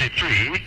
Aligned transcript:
23. 0.00 0.62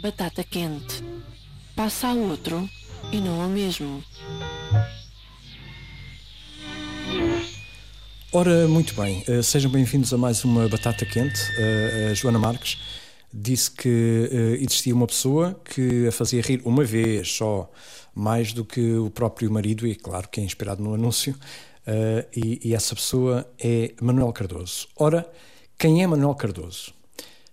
Batata 0.00 0.44
quente. 0.44 1.02
Passa 1.74 2.06
a 2.06 2.12
outro 2.12 2.70
e 3.10 3.16
não 3.16 3.42
ao 3.42 3.48
mesmo. 3.48 4.04
Ora, 8.32 8.68
muito 8.68 8.94
bem, 8.94 9.24
eh, 9.26 9.42
sejam 9.42 9.68
bem-vindos 9.68 10.14
a 10.14 10.16
mais 10.16 10.44
uma 10.44 10.68
Batata 10.68 11.04
Quente. 11.04 11.40
Eh, 11.58 12.10
A 12.12 12.14
Joana 12.14 12.38
Marques 12.38 12.78
disse 13.34 13.72
que 13.72 14.28
eh, 14.30 14.62
existia 14.62 14.94
uma 14.94 15.08
pessoa 15.08 15.60
que 15.64 16.06
a 16.06 16.12
fazia 16.12 16.40
rir 16.40 16.62
uma 16.64 16.84
vez 16.84 17.28
só, 17.32 17.68
mais 18.14 18.52
do 18.52 18.64
que 18.64 18.94
o 18.94 19.10
próprio 19.10 19.50
marido, 19.50 19.84
e 19.84 19.96
claro 19.96 20.28
que 20.28 20.40
é 20.40 20.44
inspirado 20.44 20.80
no 20.80 20.94
anúncio, 20.94 21.34
eh, 21.86 22.26
e, 22.36 22.68
e 22.68 22.74
essa 22.74 22.94
pessoa 22.94 23.46
é 23.58 23.92
Manuel 24.00 24.32
Cardoso. 24.32 24.88
Ora, 24.96 25.30
quem 25.78 26.02
é 26.02 26.06
Manuel 26.06 26.34
Cardoso? 26.34 26.92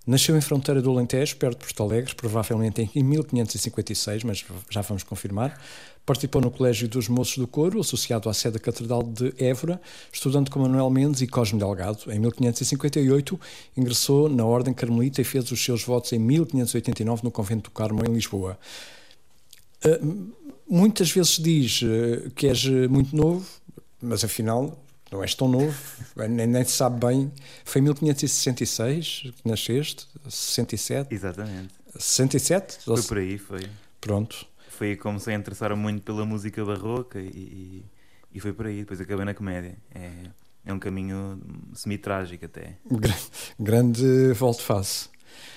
Nasceu 0.06 0.38
em 0.38 0.42
fronteira 0.42 0.82
do 0.82 0.90
Alentejo, 0.90 1.36
perto 1.36 1.60
de 1.60 1.66
Porto 1.66 1.84
Alegre, 1.84 2.16
provavelmente 2.16 2.90
em 2.96 3.04
1556, 3.04 4.24
mas 4.24 4.46
já 4.70 4.82
vamos 4.82 5.04
confirmar. 5.04 5.62
Participou 6.06 6.42
no 6.42 6.50
Colégio 6.50 6.88
dos 6.88 7.10
Moços 7.10 7.38
do 7.38 7.46
Coro, 7.46 7.82
associado 7.82 8.30
à 8.30 8.34
sede 8.34 8.54
da 8.54 8.60
Catedral 8.62 9.04
de 9.04 9.34
Évora, 9.38 9.82
estudando 10.10 10.50
com 10.50 10.60
Manuel 10.60 10.90
Mendes 10.90 11.20
e 11.20 11.28
Cosme 11.28 11.60
Delgado. 11.60 12.10
Em 12.10 12.20
1558, 12.20 13.38
ingressou 13.76 14.30
na 14.30 14.46
Ordem 14.46 14.74
Carmelita 14.74 15.20
e 15.20 15.26
fez 15.26 15.52
os 15.52 15.62
seus 15.62 15.84
votos 15.84 16.14
em 16.14 16.20
1589 16.20 17.26
no 17.26 17.32
Convento 17.32 17.70
do 17.70 17.72
Carmo, 17.72 18.02
em 18.08 18.14
Lisboa. 18.14 18.58
Uh, 19.86 20.32
muitas 20.70 21.12
vezes 21.12 21.38
diz 21.38 21.82
uh, 21.82 22.32
que 22.32 22.48
és 22.48 22.64
uh, 22.64 22.90
muito 22.90 23.14
novo, 23.14 23.46
mas 24.02 24.24
afinal 24.24 24.78
não 25.12 25.22
és 25.24 25.34
tão 25.34 25.48
novo, 25.48 25.76
nem, 26.30 26.48
nem 26.48 26.64
se 26.64 26.72
sabe 26.72 27.06
bem. 27.06 27.32
Foi 27.64 27.80
em 27.82 27.86
1566 27.86 29.34
que 29.36 29.50
nasceste, 29.50 30.08
67? 30.28 31.14
Exatamente. 31.14 31.74
67? 31.98 32.84
Foi 32.84 33.02
por 33.04 33.18
aí, 33.18 33.38
foi. 33.38 33.70
Pronto. 34.02 34.46
Foi 34.70 34.96
comecei 34.96 35.34
a 35.34 35.38
interessar 35.38 35.76
muito 35.76 36.04
pela 36.04 36.26
música 36.26 36.64
barroca 36.64 37.20
e, 37.20 37.84
e 38.32 38.40
foi 38.40 38.54
por 38.54 38.68
aí. 38.68 38.82
Depois 38.82 39.02
acabei 39.02 39.26
na 39.26 39.34
comédia. 39.34 39.76
É, 39.96 40.12
é 40.66 40.74
um 40.74 40.78
caminho 40.80 41.42
semi-trágico 41.74 42.46
até. 42.46 42.78
Grande 43.60 44.34
volte-face. 44.34 45.10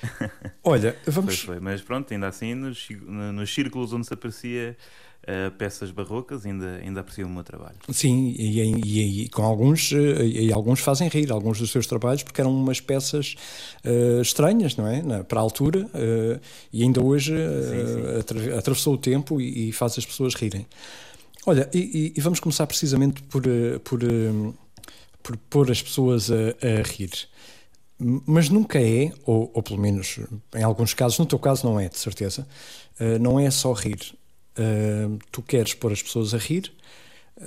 Olha, 0.65 0.97
vamos. 1.07 1.41
Foi. 1.41 1.61
Mas 1.61 1.83
pronto, 1.83 2.13
ainda 2.13 2.29
assim, 2.29 2.55
nos, 2.55 2.89
nos 2.91 3.53
círculos 3.53 3.93
onde 3.93 4.07
se 4.07 4.15
aparecia 4.15 4.77
uh, 5.25 5.51
peças 5.53 5.91
barrocas, 5.91 6.47
ainda, 6.47 6.77
ainda 6.77 7.01
aprecio 7.01 7.27
o 7.27 7.31
meu 7.31 7.43
trabalho. 7.43 7.77
Sim, 7.91 8.35
e, 8.39 8.61
e, 8.61 9.23
e 9.25 9.29
com 9.29 9.43
alguns, 9.43 9.93
e, 9.93 10.53
alguns 10.53 10.81
fazem 10.81 11.09
rir, 11.09 11.31
alguns 11.31 11.59
dos 11.59 11.71
seus 11.71 11.87
trabalhos, 11.87 12.23
porque 12.23 12.41
eram 12.41 12.55
umas 12.55 12.81
peças 12.81 13.37
uh, 13.85 14.21
estranhas, 14.21 14.77
não 14.77 14.87
é? 14.87 15.03
Na, 15.03 15.25
para 15.25 15.41
a 15.41 15.43
altura, 15.43 15.87
uh, 15.87 16.41
e 16.73 16.83
ainda 16.83 17.03
hoje 17.03 17.35
sim, 17.35 18.41
sim. 18.41 18.53
atravessou 18.53 18.95
o 18.95 18.99
tempo 18.99 19.41
e, 19.41 19.73
faz 19.73 19.99
as 19.99 20.07
pessoas 20.07 20.35
rirem. 20.35 20.67
Olha, 21.47 21.69
e, 21.73 22.13
vamos 22.19 22.41
começar 22.41 22.67
precisamente 22.67 23.23
por, 23.23 23.43
por, 23.85 24.01
por 25.23 25.37
pôr 25.49 25.71
as 25.71 25.83
pessoas 25.83 26.31
a, 26.31 26.35
a 26.35 26.83
rir 26.83 27.11
mas 28.27 28.49
nunca 28.49 28.81
é, 28.81 29.13
ou, 29.27 29.51
ou, 29.53 29.63
pelo 29.63 29.79
menos 29.79 30.19
em 30.55 30.63
alguns 30.63 30.95
casos, 30.95 31.19
no 31.19 31.27
teu 31.27 31.39
caso 31.39 31.67
não 31.67 31.79
é, 31.79 31.87
de 31.87 31.99
certeza, 31.99 32.49
não 33.21 33.39
é 33.39 33.51
só 33.51 33.75
rir. 33.75 33.99
Uh, 34.59 35.19
tu 35.31 35.43
queres 35.43 35.75
pôr 35.75 35.93
as 35.93 36.03
pessoas 36.03 36.35
a 36.35 36.39
rir, 36.39 36.73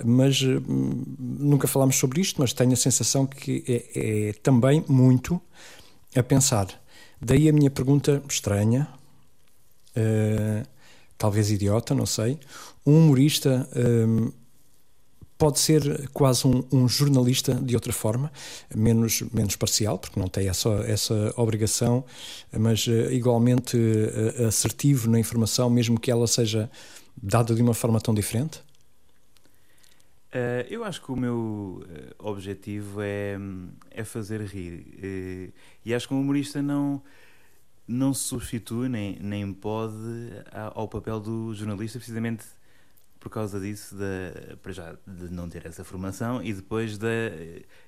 mas 0.04 0.40
uh, 0.42 0.62
nunca 0.68 1.68
falámos 1.68 1.96
sobre 1.96 2.20
isto, 2.20 2.40
mas 2.40 2.52
tenho 2.52 2.72
a 2.72 2.76
sensação 2.76 3.26
que 3.26 3.64
é, 3.68 4.28
é, 4.28 4.32
também 4.34 4.84
muito 4.88 5.40
a 6.16 6.22
pensar. 6.22 6.68
Daí 7.20 7.48
a 7.48 7.52
minha 7.52 7.70
pergunta 7.70 8.22
estranha, 8.28 8.86
talvez 11.16 11.50
idiota, 11.50 11.94
não 11.94 12.04
sei. 12.04 12.38
Um 12.84 12.98
humorista 12.98 13.66
pode 15.36 15.58
ser 15.58 16.08
quase 16.12 16.46
um, 16.46 16.64
um, 16.72 16.88
jornalista 16.88 17.54
de 17.54 17.74
outra 17.74 17.92
forma, 17.92 18.32
menos, 18.74 19.22
menos 19.32 19.56
parcial, 19.56 19.98
porque 19.98 20.18
não 20.18 20.28
tem 20.28 20.48
essa, 20.48 20.70
essa 20.86 21.34
obrigação, 21.36 22.04
mas 22.56 22.86
uh, 22.86 23.12
igualmente 23.12 23.76
uh, 23.76 24.46
assertivo 24.46 25.10
na 25.10 25.18
informação, 25.18 25.68
mesmo 25.68 25.98
que 25.98 26.10
ela 26.10 26.26
seja 26.26 26.70
dada 27.16 27.54
de 27.54 27.62
uma 27.62 27.74
forma 27.74 28.00
tão 28.00 28.14
diferente? 28.14 28.62
Uh, 30.32 30.66
eu 30.68 30.82
acho 30.84 31.00
que 31.00 31.12
o 31.12 31.16
meu 31.16 31.84
objetivo 32.18 33.00
é, 33.00 33.36
é 33.90 34.02
fazer 34.02 34.40
rir. 34.42 35.52
e 35.84 35.94
acho 35.94 36.08
que 36.08 36.14
um 36.14 36.20
humorista 36.20 36.60
não, 36.60 37.00
não 37.86 38.12
se 38.12 38.22
substitui 38.24 38.88
nem, 38.88 39.16
nem 39.20 39.52
pode 39.52 39.94
ao 40.74 40.88
papel 40.88 41.20
do 41.20 41.54
jornalista, 41.54 41.98
precisamente 41.98 42.44
por 43.24 43.30
causa 43.30 43.58
disso, 43.58 43.96
de, 43.96 44.56
para 44.56 44.70
já, 44.70 44.92
de 45.06 45.30
não 45.32 45.48
ter 45.48 45.64
essa 45.64 45.82
formação 45.82 46.42
e 46.42 46.52
depois 46.52 46.98
da 46.98 47.08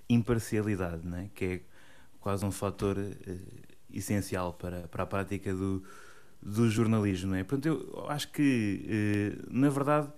imparcialidade, 0.09 1.07
né? 1.07 1.29
que 1.35 1.45
é 1.45 1.61
quase 2.21 2.43
um 2.43 2.51
fator 2.51 2.97
uh, 2.97 3.41
essencial 3.93 4.55
para, 4.55 4.89
para 4.89 5.03
a 5.03 5.07
prática 5.07 5.53
do, 5.53 5.85
do 6.47 6.71
jornalismo. 6.71 7.33
Né? 7.33 7.43
Portanto, 7.43 7.67
eu 7.67 8.09
acho 8.09 8.31
que, 8.31 8.87
uh, 8.87 9.47
na 9.51 9.69
verdade, 9.69 10.09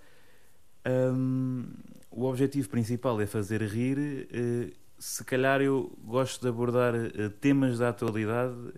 um, 1.14 1.64
o 2.10 2.24
objetivo 2.24 2.68
principal 2.68 3.18
é 3.20 3.26
fazer 3.26 3.62
rir. 3.62 4.28
Uh, 4.30 4.72
se 4.98 5.24
calhar 5.24 5.62
eu 5.62 5.96
gosto 6.04 6.42
de 6.42 6.48
abordar 6.48 6.92
temas 7.40 7.78
da 7.78 7.88
atualidade 7.88 8.72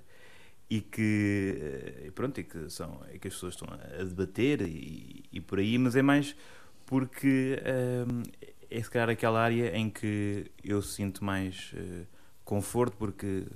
e 0.68 0.82
que 0.82 1.56
eh, 1.58 2.10
pronto 2.14 2.38
e 2.38 2.44
que 2.44 2.68
são 2.68 3.00
é 3.08 3.18
que 3.18 3.26
as 3.26 3.34
pessoas 3.34 3.54
estão 3.54 3.66
a 3.72 4.04
debater 4.04 4.60
e, 4.60 5.24
e 5.32 5.40
por 5.40 5.58
aí 5.58 5.78
mas 5.78 5.96
é 5.96 6.02
mais 6.02 6.36
porque 6.84 7.58
um, 8.06 8.22
é 8.70 8.82
se 8.82 8.90
calhar 8.90 9.08
aquela 9.08 9.40
área 9.40 9.74
em 9.74 9.88
que 9.88 10.50
eu 10.62 10.82
sinto 10.82 11.24
mais 11.24 11.72
uh, 11.72 12.06
conforto 12.44 12.96
porque 12.98 13.46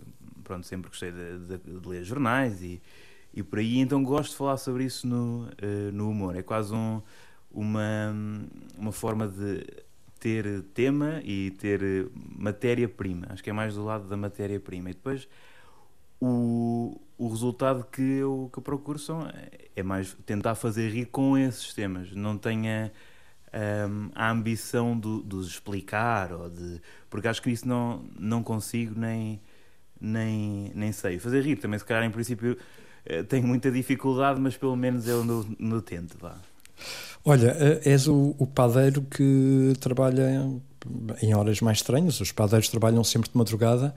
pronto 0.42 0.66
sempre 0.66 0.88
gostei 0.88 1.12
de, 1.12 1.38
de, 1.38 1.58
de, 1.58 1.88
ler 1.88 2.02
jornais 2.02 2.62
e, 2.62 2.80
e 3.34 3.42
por 3.42 3.58
aí 3.58 3.78
então 3.78 4.02
gosto 4.02 4.30
de 4.30 4.36
falar 4.36 4.56
sobre 4.56 4.84
isso 4.84 5.06
no, 5.06 5.44
uh, 5.44 5.92
no 5.92 6.10
humor 6.10 6.36
é 6.36 6.42
quase 6.42 6.74
um, 6.74 7.02
uma 7.50 8.14
uma 8.78 8.92
forma 8.92 9.28
de 9.28 9.66
ter 10.18 10.62
tema 10.74 11.20
e 11.24 11.50
ter 11.50 12.08
matéria-prima 12.14 13.26
acho 13.30 13.42
que 13.42 13.50
é 13.50 13.52
mais 13.52 13.74
do 13.74 13.84
lado 13.84 14.08
da 14.08 14.16
matéria-prima 14.16 14.90
e 14.90 14.94
depois 14.94 15.28
o, 16.20 17.00
o 17.18 17.28
resultado 17.28 17.84
que 17.84 18.02
eu, 18.02 18.48
que 18.52 18.58
eu 18.58 18.62
procuro 18.62 18.98
são, 18.98 19.28
é 19.74 19.82
mais 19.82 20.14
tentar 20.24 20.54
fazer 20.54 20.88
rir 20.90 21.06
com 21.06 21.36
esses 21.36 21.74
temas. 21.74 22.12
Não 22.12 22.38
tenha 22.38 22.92
um, 23.88 24.10
a 24.14 24.30
ambição 24.30 24.98
de, 24.98 25.22
de 25.22 25.36
os 25.36 25.48
explicar, 25.48 26.32
ou 26.32 26.48
de, 26.48 26.80
porque 27.10 27.28
acho 27.28 27.42
que 27.42 27.50
isso 27.50 27.68
não, 27.68 28.04
não 28.18 28.42
consigo 28.42 28.98
nem, 28.98 29.40
nem, 30.00 30.72
nem 30.74 30.92
sei. 30.92 31.18
Fazer 31.18 31.42
rir 31.42 31.56
também, 31.56 31.78
se 31.78 31.84
calhar, 31.84 32.04
em 32.04 32.10
princípio, 32.10 32.56
tenho 33.28 33.46
muita 33.46 33.70
dificuldade, 33.70 34.40
mas 34.40 34.56
pelo 34.56 34.76
menos 34.76 35.06
eu 35.06 35.24
no, 35.24 35.46
no 35.58 35.82
tento. 35.82 36.16
Vá. 36.18 36.36
Olha, 37.24 37.56
eh, 37.58 37.80
és 37.84 38.06
o, 38.06 38.34
o 38.38 38.46
padeiro 38.46 39.02
que 39.02 39.72
trabalha 39.80 40.46
em 41.22 41.34
horas 41.34 41.60
mais 41.60 41.78
estranhas. 41.78 42.20
Os 42.20 42.32
padeiros 42.32 42.68
trabalham 42.68 43.02
sempre 43.02 43.30
de 43.30 43.36
madrugada. 43.36 43.94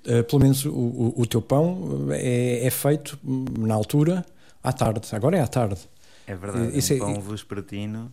Uh, 0.00 0.24
pelo 0.24 0.42
menos 0.42 0.64
o, 0.64 1.12
o, 1.14 1.26
teu 1.26 1.42
pão 1.42 2.08
é, 2.10 2.66
é, 2.66 2.70
feito 2.70 3.18
na 3.22 3.74
altura, 3.74 4.24
à 4.62 4.72
tarde. 4.72 5.14
Agora 5.14 5.36
é 5.36 5.42
à 5.42 5.46
tarde. 5.46 5.78
É 6.26 6.34
verdade, 6.34 6.78
Isso 6.78 6.94
é 6.94 6.96
um 6.96 7.14
pão 7.14 7.20
vespertino 7.20 8.12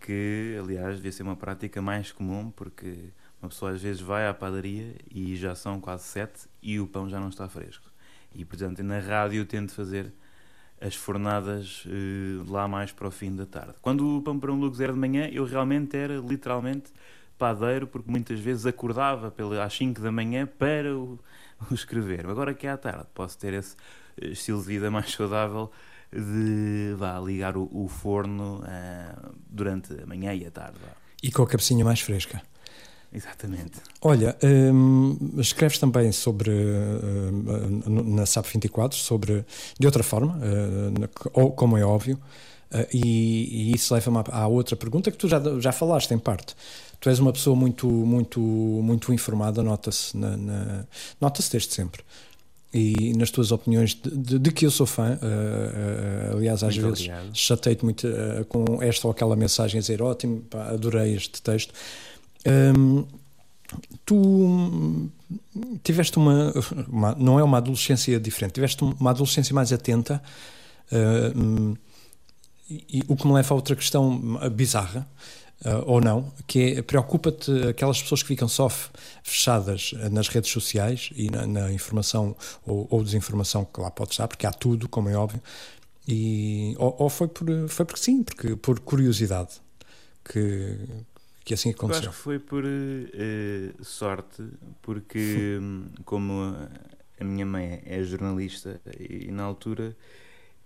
que, 0.00 0.54
aliás, 0.62 0.96
devia 0.96 1.12
ser 1.12 1.22
uma 1.22 1.36
prática 1.36 1.80
mais 1.80 2.12
comum, 2.12 2.50
porque 2.54 2.94
uma 3.40 3.48
pessoa 3.48 3.70
às 3.70 3.80
vezes 3.80 4.02
vai 4.02 4.26
à 4.26 4.34
padaria 4.34 4.96
e 5.10 5.34
já 5.34 5.54
são 5.54 5.80
quase 5.80 6.04
sete 6.04 6.40
e 6.62 6.78
o 6.78 6.86
pão 6.86 7.08
já 7.08 7.18
não 7.18 7.30
está 7.30 7.48
fresco. 7.48 7.93
E, 8.34 8.44
portanto, 8.44 8.82
na 8.82 8.98
rádio 8.98 9.44
tento 9.46 9.72
fazer 9.72 10.12
as 10.80 10.94
fornadas 10.94 11.84
uh, 11.86 12.50
lá 12.50 12.68
mais 12.68 12.92
para 12.92 13.08
o 13.08 13.10
fim 13.10 13.34
da 13.34 13.46
tarde. 13.46 13.74
Quando 13.80 14.18
o 14.18 14.22
pão 14.22 14.38
para 14.38 14.52
um 14.52 14.58
Lux 14.58 14.80
era 14.80 14.92
de 14.92 14.98
manhã, 14.98 15.28
eu 15.32 15.44
realmente 15.44 15.96
era 15.96 16.16
literalmente 16.16 16.92
padeiro, 17.38 17.86
porque 17.86 18.10
muitas 18.10 18.38
vezes 18.38 18.66
acordava 18.66 19.32
às 19.64 19.76
5 19.76 20.00
da 20.00 20.12
manhã 20.12 20.46
para 20.46 20.94
o, 20.96 21.18
o, 21.70 21.74
escrever. 21.74 22.26
Agora 22.26 22.54
que 22.54 22.66
é 22.66 22.70
à 22.70 22.76
tarde, 22.76 23.06
posso 23.14 23.38
ter 23.38 23.54
esse 23.54 23.76
eh, 24.20 24.28
estilo 24.28 24.60
de 24.60 24.66
vida 24.66 24.90
mais 24.90 25.10
saudável 25.10 25.70
de 26.12 26.94
vá, 26.96 27.18
ligar 27.18 27.56
o, 27.56 27.68
o 27.72 27.88
forno 27.88 28.62
uh, 28.62 29.34
durante 29.48 30.00
a 30.00 30.06
manhã 30.06 30.32
e 30.34 30.46
a 30.46 30.50
tarde. 30.50 30.78
Vá. 30.80 30.92
E 31.22 31.32
com 31.32 31.42
a 31.42 31.46
cabecinha 31.46 31.84
mais 31.84 32.00
fresca. 32.00 32.42
Exatamente. 33.14 33.78
Olha, 34.02 34.36
hum, 34.42 35.16
escreves 35.38 35.78
também 35.78 36.10
sobre, 36.10 36.50
hum, 36.50 38.14
na 38.16 38.26
SAP 38.26 38.46
24, 38.46 38.98
sobre, 38.98 39.44
de 39.78 39.86
outra 39.86 40.02
forma, 40.02 40.38
uh, 41.32 41.50
como 41.52 41.78
é 41.78 41.84
óbvio, 41.84 42.18
Uh, 42.74 42.86
e, 42.92 43.70
e, 43.70 43.74
isso 43.76 43.94
leva-me 43.94 44.18
à, 44.32 44.48
outra 44.48 44.74
pergunta 44.74 45.08
que 45.08 45.16
tu 45.16 45.28
já, 45.28 45.40
já 45.60 45.70
falaste 45.70 46.10
em 46.10 46.18
parte. 46.18 46.56
Tu 46.98 47.08
és 47.08 47.20
uma 47.20 47.32
pessoa 47.32 47.54
muito, 47.54 47.86
muito, 47.86 48.40
muito 48.40 49.12
informada, 49.12 49.62
nota-se 49.62 50.16
na, 50.16 50.36
na 50.36 50.84
nota-se 51.20 51.52
desde 51.52 51.72
sempre. 51.72 52.02
E 52.72 53.14
nas 53.14 53.30
tuas 53.30 53.52
opiniões, 53.52 53.94
de, 53.94 54.10
de, 54.10 54.38
de 54.40 54.50
que 54.50 54.66
eu 54.66 54.72
sou 54.72 54.86
fã, 54.86 55.12
uh, 55.12 56.32
uh, 56.32 56.36
aliás, 56.36 56.64
às 56.64 56.76
muito 56.76 56.96
vezes 56.96 57.08
chatei-te 57.32 57.84
muito 57.84 58.08
com 58.48 58.82
esta 58.82 59.06
ou 59.06 59.12
aquela 59.12 59.36
mensagem 59.36 59.78
a 59.78 59.80
dizer: 59.80 60.02
ótimo, 60.02 60.40
pá, 60.50 60.70
adorei 60.70 61.14
este 61.14 61.40
texto. 61.40 61.72
Tu 64.04 65.10
tiveste 65.82 66.18
uma, 66.18 66.52
uma, 66.88 67.14
não 67.14 67.38
é 67.38 67.42
uma 67.42 67.58
adolescência 67.58 68.20
diferente, 68.20 68.54
tiveste 68.54 68.84
uma 68.84 69.10
adolescência 69.10 69.54
mais 69.54 69.72
atenta. 69.72 70.22
Uh, 70.92 71.76
e, 72.68 73.02
o 73.08 73.16
que 73.16 73.26
me 73.26 73.32
leva 73.32 73.52
a 73.52 73.56
outra 73.56 73.76
questão 73.76 74.38
bizarra, 74.52 75.06
uh, 75.64 75.82
ou 75.86 76.00
não, 76.00 76.32
que 76.46 76.74
é 76.78 76.82
preocupa-te 76.82 77.50
aquelas 77.68 78.00
pessoas 78.02 78.22
que 78.22 78.28
ficam 78.28 78.48
só 78.48 78.70
fechadas 79.22 79.92
nas 80.10 80.28
redes 80.28 80.50
sociais 80.50 81.10
e 81.14 81.30
na, 81.30 81.46
na 81.46 81.72
informação 81.72 82.34
ou, 82.66 82.86
ou, 82.90 83.04
desinformação 83.04 83.64
que 83.64 83.80
lá 83.80 83.90
pode 83.90 84.12
estar, 84.12 84.28
porque 84.28 84.46
há 84.46 84.52
tudo, 84.52 84.88
como 84.88 85.08
é 85.08 85.16
óbvio, 85.16 85.42
e, 86.06 86.74
ou, 86.78 86.94
ou 87.00 87.10
foi, 87.10 87.28
por, 87.28 87.46
foi 87.68 87.84
porque 87.84 88.00
sim, 88.00 88.22
porque, 88.22 88.56
por 88.56 88.80
curiosidade 88.80 89.60
que, 90.24 90.78
que 91.44 91.54
assim 91.54 91.70
aconteceu. 91.70 92.04
Eu 92.04 92.08
acho 92.08 92.18
que 92.18 92.22
foi 92.22 92.38
por 92.38 92.64
uh, 92.64 93.84
sorte, 93.84 94.42
porque 94.80 95.58
como 96.04 96.32
a 97.20 97.24
minha 97.24 97.46
mãe 97.46 97.82
é 97.84 98.02
jornalista 98.02 98.80
e, 98.98 99.26
e 99.28 99.30
na 99.30 99.42
altura 99.42 99.96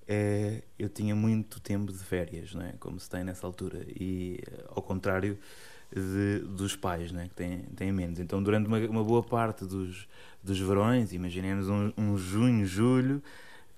é, 0.08 0.62
eu 0.78 0.88
tinha 0.88 1.14
muito 1.14 1.60
tempo 1.60 1.92
de 1.92 1.98
férias, 1.98 2.54
não 2.54 2.62
é? 2.62 2.72
como 2.80 2.98
se 2.98 3.10
tem 3.10 3.22
nessa 3.22 3.46
altura, 3.46 3.84
e 3.88 4.40
ao 4.68 4.80
contrário 4.80 5.38
de, 5.94 6.38
dos 6.40 6.74
pais, 6.74 7.12
não 7.12 7.20
é? 7.20 7.28
que 7.28 7.34
têm, 7.34 7.60
têm 7.76 7.92
menos. 7.92 8.18
Então, 8.18 8.42
durante 8.42 8.66
uma, 8.66 8.78
uma 8.78 9.04
boa 9.04 9.22
parte 9.22 9.66
dos, 9.66 10.08
dos 10.42 10.58
verões, 10.58 11.12
imaginemos 11.12 11.68
um, 11.68 11.92
um 11.98 12.16
junho, 12.16 12.64
julho, 12.64 13.22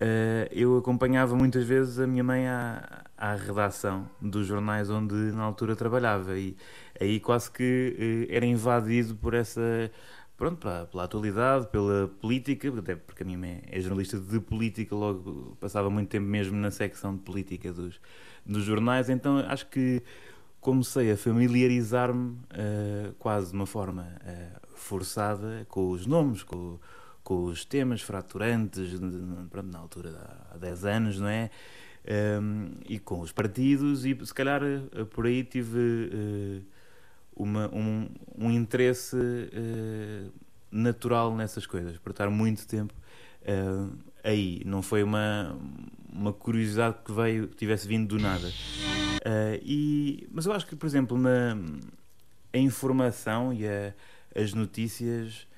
uh, 0.00 0.49
eu 0.50 0.76
acompanhava 0.79 1.37
muitas 1.37 1.64
vezes 1.64 1.99
a 1.99 2.06
minha 2.06 2.25
mãe 2.25 2.47
à, 2.49 3.05
à 3.17 3.35
redação 3.35 4.08
dos 4.20 4.47
jornais 4.47 4.91
onde 4.91 5.14
na 5.14 5.43
altura 5.43 5.76
trabalhava, 5.76 6.38
e 6.38 6.56
aí 7.00 7.20
quase 7.20 7.50
que 7.50 8.26
uh, 8.29 8.35
era 8.35 8.47
invadido 8.47 9.14
por 9.17 9.35
essa 9.35 9.91
pronto, 10.37 10.56
pela, 10.56 10.87
pela 10.87 11.05
atualidade, 11.05 11.67
pela 11.67 12.08
política, 12.20 12.73
até 12.79 12.97
porque 12.97 13.23
a 13.23 13.26
minha 13.26 13.38
mãe 13.38 13.62
é 13.70 13.79
jornalista 13.79 14.19
de 14.19 14.41
política, 14.41 14.94
logo 14.94 15.56
passava 15.61 15.91
muito 15.91 16.08
tempo 16.08 16.26
mesmo 16.26 16.56
na 16.56 16.70
secção 16.70 17.14
de 17.14 17.23
política 17.23 17.73
dos, 17.73 18.00
dos 18.44 18.64
jornais, 18.64 19.11
então 19.11 19.38
acho 19.38 19.69
que 19.69 20.02
comecei 20.58 21.12
a 21.12 21.17
familiarizar-me 21.17 22.31
uh, 22.31 23.12
quase 23.19 23.50
de 23.50 23.56
uma 23.56 23.67
forma 23.67 24.06
forçada 24.75 25.67
com 25.69 25.91
os 25.91 26.06
nomes, 26.06 26.43
com, 26.43 26.79
com 27.23 27.45
os 27.45 27.65
temas 27.65 28.03
fraturantes, 28.03 28.93
pronto, 29.51 29.69
na 29.71 29.79
altura 29.79 30.47
há 30.53 30.57
10 30.57 30.85
anos, 30.85 31.21
não 31.21 31.29
é? 31.29 31.51
Um, 32.41 32.71
e 32.89 32.99
com 32.99 33.21
os 33.21 33.31
partidos, 33.31 34.05
e 34.05 34.19
se 34.25 34.33
calhar 34.33 34.63
uh, 34.63 35.07
por 35.07 35.27
aí 35.27 35.45
tive 35.45 36.65
uma, 37.41 37.69
um, 37.75 38.09
um 38.37 38.51
interesse 38.51 39.17
uh, 39.17 40.33
natural 40.71 41.35
nessas 41.35 41.67
coisas, 41.67 41.97
por 41.99 42.11
estar 42.11 42.29
muito 42.31 42.67
tempo 42.67 42.95
uh, 43.43 43.97
aí. 44.23 44.63
Não 44.67 44.83
foi 44.83 45.03
uma, 45.03 45.59
uma 46.13 46.33
curiosidade 46.33 46.97
que 47.05 47.13
veio, 47.13 47.49
que 47.49 47.57
tivesse 47.57 47.89
vindo 47.89 48.09
do 48.09 48.23
nada. 48.23 48.47
Uh, 48.49 49.61
e, 49.63 50.29
mas 50.31 50.47
eu 50.47 50.53
acho 50.53 50.67
que, 50.67 50.77
por 50.77 50.87
exemplo, 50.87 51.17
na, 51.17 51.57
a 52.53 52.59
informação 52.59 53.53
e 53.53 53.67
a, 53.67 53.95
as 54.35 54.53
notícias 54.53 55.49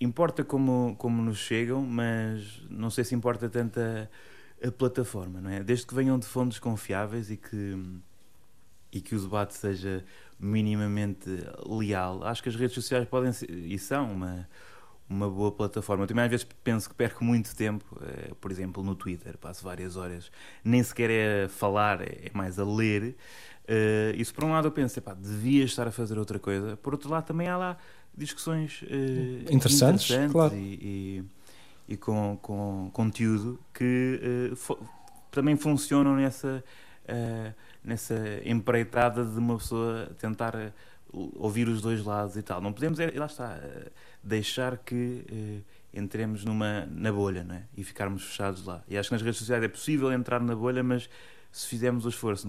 importa 0.00 0.44
como, 0.44 0.94
como 0.98 1.22
nos 1.22 1.38
chegam, 1.38 1.82
mas 1.82 2.62
não 2.68 2.90
sei 2.90 3.04
se 3.04 3.14
importa 3.14 3.48
tanto 3.48 3.80
a, 3.80 4.08
a 4.66 4.70
plataforma, 4.70 5.40
não 5.40 5.50
é? 5.50 5.62
Desde 5.62 5.86
que 5.86 5.94
venham 5.94 6.18
de 6.18 6.26
fontes 6.26 6.58
confiáveis 6.58 7.30
e 7.30 7.36
que 7.36 8.00
e 8.92 9.00
que 9.00 9.14
o 9.14 9.20
debate 9.20 9.54
seja 9.54 10.04
minimamente 10.38 11.28
leal, 11.66 12.24
acho 12.24 12.42
que 12.42 12.48
as 12.48 12.56
redes 12.56 12.74
sociais 12.74 13.06
podem 13.06 13.32
ser, 13.32 13.50
e 13.50 13.78
são 13.78 14.12
uma, 14.12 14.48
uma 15.08 15.28
boa 15.28 15.52
plataforma. 15.52 16.04
Eu 16.04 16.08
também 16.08 16.24
às 16.24 16.30
vezes 16.30 16.46
penso 16.64 16.88
que 16.88 16.94
perco 16.94 17.24
muito 17.24 17.54
tempo, 17.54 17.84
eh, 18.02 18.32
por 18.40 18.50
exemplo, 18.50 18.82
no 18.82 18.94
Twitter, 18.94 19.36
passo 19.38 19.64
várias 19.64 19.96
horas, 19.96 20.30
nem 20.64 20.82
sequer 20.82 21.10
é 21.10 21.44
a 21.44 21.48
falar, 21.48 22.00
é, 22.00 22.26
é 22.26 22.30
mais 22.32 22.58
a 22.58 22.64
ler. 22.64 23.16
Uh, 23.68 24.14
isso 24.14 24.32
por 24.32 24.44
um 24.44 24.52
lado 24.52 24.68
eu 24.68 24.72
penso, 24.72 24.96
epá, 24.96 25.12
devia 25.12 25.64
estar 25.64 25.88
a 25.88 25.90
fazer 25.90 26.16
outra 26.18 26.38
coisa, 26.38 26.76
por 26.76 26.92
outro 26.92 27.10
lado 27.10 27.26
também 27.26 27.48
há 27.48 27.56
lá 27.56 27.76
discussões 28.16 28.82
uh, 28.82 28.84
interessantes, 29.52 30.10
interessantes 30.10 30.32
claro. 30.32 30.56
e, 30.56 31.24
e, 31.88 31.94
e, 31.94 31.96
com, 31.96 32.38
com 32.40 32.90
conteúdo 32.92 33.58
que 33.74 34.52
uh, 34.52 34.88
também 35.30 35.56
funcionam 35.56 36.16
nessa 36.16 36.62
nessa 37.84 38.16
empreitada 38.44 39.24
de 39.24 39.38
uma 39.38 39.56
pessoa 39.58 40.10
tentar 40.18 40.72
ouvir 41.12 41.68
os 41.68 41.80
dois 41.80 42.04
lados 42.04 42.36
e 42.36 42.42
tal. 42.42 42.60
Não 42.60 42.72
podemos, 42.72 42.98
é, 42.98 43.12
lá 43.14 43.26
está, 43.26 43.60
deixar 44.24 44.76
que 44.78 45.62
entremos 45.94 46.44
numa, 46.44 46.84
na 46.86 47.12
bolha 47.12 47.44
não 47.44 47.54
é? 47.54 47.62
e 47.76 47.84
ficarmos 47.84 48.24
fechados 48.24 48.64
lá. 48.66 48.82
E 48.88 48.98
acho 48.98 49.08
que 49.08 49.14
nas 49.14 49.22
redes 49.22 49.38
sociais 49.38 49.62
é 49.62 49.68
possível 49.68 50.12
entrar 50.12 50.40
na 50.40 50.56
bolha, 50.56 50.82
mas 50.82 51.08
se 51.56 51.66
fizermos 51.68 52.04
o 52.04 52.10
esforço, 52.10 52.46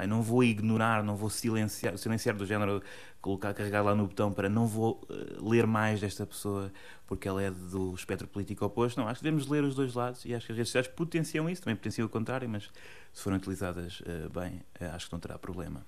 eu 0.00 0.08
não 0.08 0.20
vou 0.20 0.42
ignorar, 0.42 1.04
não 1.04 1.14
vou 1.14 1.30
silenciar, 1.30 1.96
silenciar 1.96 2.34
do 2.36 2.44
género, 2.44 2.82
colocar, 3.20 3.54
carregar 3.54 3.82
lá 3.82 3.94
no 3.94 4.08
botão 4.08 4.32
para 4.32 4.48
não 4.48 4.66
vou 4.66 5.00
uh, 5.08 5.48
ler 5.48 5.64
mais 5.64 6.00
desta 6.00 6.26
pessoa 6.26 6.72
porque 7.06 7.28
ela 7.28 7.40
é 7.40 7.52
do 7.52 7.94
espectro 7.94 8.26
político 8.26 8.64
oposto. 8.64 8.98
Não, 8.98 9.06
acho 9.06 9.20
que 9.20 9.24
devemos 9.24 9.46
ler 9.46 9.62
os 9.62 9.76
dois 9.76 9.94
lados 9.94 10.24
e 10.24 10.34
acho 10.34 10.44
que 10.44 10.50
as 10.50 10.58
redes 10.58 10.70
sociais 10.70 10.88
potenciam 10.88 11.48
isso, 11.48 11.62
também 11.62 11.76
potenciam 11.76 12.04
o 12.04 12.08
contrário, 12.08 12.48
mas 12.48 12.64
se 13.12 13.22
forem 13.22 13.38
utilizadas 13.38 14.00
uh, 14.00 14.28
bem, 14.28 14.54
uh, 14.80 14.92
acho 14.92 15.06
que 15.06 15.12
não 15.12 15.20
terá 15.20 15.38
problema. 15.38 15.86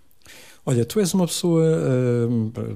Olha, 0.65 0.85
tu 0.85 1.01
és 1.01 1.13
uma 1.13 1.27
pessoa, 1.27 1.65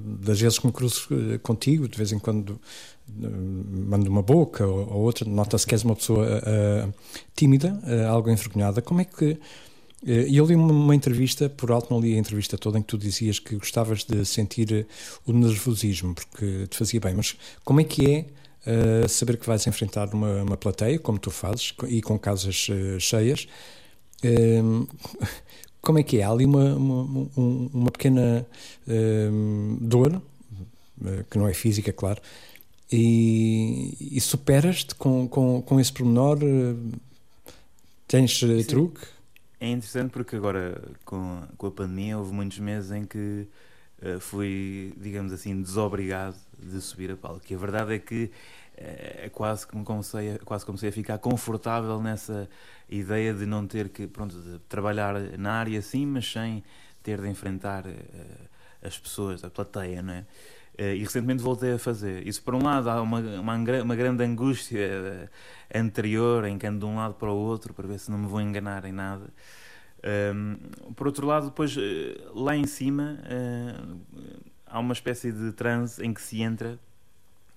das 0.03 0.41
vezes 0.41 0.59
que 0.59 0.67
me 0.67 0.73
cruzo 0.73 1.07
contigo, 1.43 1.87
de 1.87 1.97
vez 1.97 2.11
em 2.11 2.19
quando 2.19 2.59
mando 3.07 4.11
uma 4.11 4.23
boca 4.23 4.67
ou, 4.67 4.91
ou 4.91 5.03
outra, 5.03 5.29
nota-se 5.29 5.65
que 5.65 5.75
és 5.75 5.85
uma 5.85 5.95
pessoa 5.95 6.27
tímida, 7.37 7.79
algo 8.09 8.31
envergonhada. 8.31 8.81
Como 8.81 9.03
é 9.03 9.05
que. 9.05 9.39
E 10.07 10.37
eu 10.37 10.45
li 10.45 10.55
uma, 10.55 10.73
uma, 10.73 10.95
entrevista, 10.95 11.49
por 11.49 11.73
alto 11.73 11.93
não 11.93 12.01
li 12.01 12.15
a 12.15 12.19
entrevista 12.19 12.59
toda, 12.59 12.79
em 12.79 12.83
que 12.83 12.89
tu 12.89 12.99
dizias 12.99 13.39
que 13.39 13.57
gostavas 13.57 14.05
de 14.05 14.25
sentir 14.25 14.87
o 15.27 15.33
nervosismo, 15.33 16.15
porque 16.15 16.67
te 16.69 16.77
fazia 16.77 17.01
bem, 17.01 17.15
mas 17.15 17.37
como 17.65 17.81
é 17.81 17.85
que 17.85 18.11
é 18.11 18.27
saber 19.09 19.37
que 19.39 19.47
vais 19.47 19.67
enfrentar 19.67 20.13
uma, 20.15 20.43
uma 20.43 20.57
plateia, 20.57 20.99
como 20.99 21.19
tu 21.19 21.31
fazes, 21.31 21.75
e 21.89 22.03
com 22.03 22.19
casas 22.19 22.69
cheias? 22.99 23.49
Ehm, 24.23 24.87
como 25.81 25.99
é 25.99 26.03
que 26.03 26.19
é? 26.19 26.23
Há 26.23 26.31
ali 26.31 26.45
uma, 26.45 26.75
uma, 26.75 27.31
uma 27.37 27.91
pequena 27.91 28.47
ehm, 28.89 29.77
dor, 29.81 30.21
eh, 31.05 31.25
que 31.31 31.39
não 31.39 31.49
é 31.49 31.55
física, 31.55 31.93
claro, 31.93 32.21
e, 32.91 33.97
e 34.17 34.21
superas-te 34.21 34.95
com, 34.95 35.29
com, 35.29 35.63
com 35.63 35.81
esse 35.81 35.93
pormenor? 35.93 36.39
Eh, 36.43 36.75
tens 38.07 38.43
eh, 38.43 38.63
Sim. 38.63 38.65
truque? 38.65 39.01
É 39.65 39.69
interessante 39.69 40.11
porque 40.11 40.37
agora, 40.37 40.79
com, 41.07 41.43
com 41.57 41.67
a 41.69 41.71
pandemia, 41.71 42.19
houve 42.19 42.35
muitos 42.35 42.59
meses 42.59 42.91
em 42.91 43.07
que 43.07 43.49
uh, 44.03 44.21
fui, 44.21 44.93
digamos 44.99 45.33
assim, 45.33 45.63
desobrigado 45.63 46.37
de 46.59 46.83
subir 46.83 47.11
a 47.11 47.17
palco. 47.17 47.41
E 47.49 47.55
a 47.55 47.57
verdade 47.57 47.95
é 47.95 47.99
que 47.99 48.31
é 48.77 49.31
quase 49.33 49.67
que 49.67 49.75
me 49.75 49.83
comecei, 49.83 50.37
quase 50.45 50.67
comecei 50.67 50.91
a 50.91 50.93
ficar 50.93 51.17
confortável 51.17 51.99
nessa 52.03 52.47
ideia 52.91 53.33
de 53.33 53.47
não 53.47 53.67
ter 53.67 53.89
que 53.89 54.07
pronto, 54.07 54.37
trabalhar 54.69 55.19
na 55.39 55.53
área 55.53 55.81
sim, 55.81 56.05
mas 56.05 56.31
sem 56.31 56.63
ter 57.03 57.19
de 57.23 57.29
enfrentar 57.31 57.87
uh, 57.87 58.49
as 58.83 58.99
pessoas, 58.99 59.43
a 59.45 59.49
plateia, 59.49 60.03
não 60.03 60.13
é? 60.13 60.27
Uh, 60.79 60.95
e 60.95 61.05
recentemente 61.05 61.43
voltei 61.43 61.73
a 61.73 61.79
fazer. 61.79 62.27
Isso, 62.27 62.43
por 62.43 62.55
um 62.55 62.63
lado, 62.63 62.91
há 62.91 63.01
uma, 63.01 63.21
uma, 63.21 63.57
uma 63.83 63.97
grande 63.97 64.25
angústia 64.25 64.81
uh, 64.89 65.79
anterior 65.79 66.45
em 66.47 66.59
que 66.59 66.67
ando 66.67 66.81
de 66.81 66.85
um 66.85 66.97
lado 66.97 67.15
para 67.15 67.31
o 67.31 67.37
outro 67.37 67.73
para 67.73 67.87
ver 67.87 67.99
se 67.99 68.11
não 68.11 68.19
me 68.19 68.27
vou 68.27 68.41
enganar 68.41 68.85
em 68.85 68.93
nada. 68.93 69.27
Um, 70.03 70.57
ehm, 70.57 70.57
por 70.97 71.07
outro 71.07 71.27
lado, 71.27 71.47
depois 71.47 71.77
lá 72.35 72.57
em 72.57 72.67
cima 72.67 73.19
há 74.67 74.79
uma 74.79 74.93
espécie 74.93 75.33
de 75.33 75.53
transe 75.53 76.05
em 76.05 76.13
que 76.13 76.21
se 76.21 76.43
entra 76.43 76.79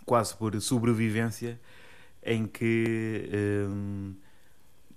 quase 0.06 0.36
por 0.36 0.60
sobrevivência 0.62 1.60
em 2.24 2.46
que. 2.46 3.30
Um, 3.34 4.14
ehm, 4.14 4.28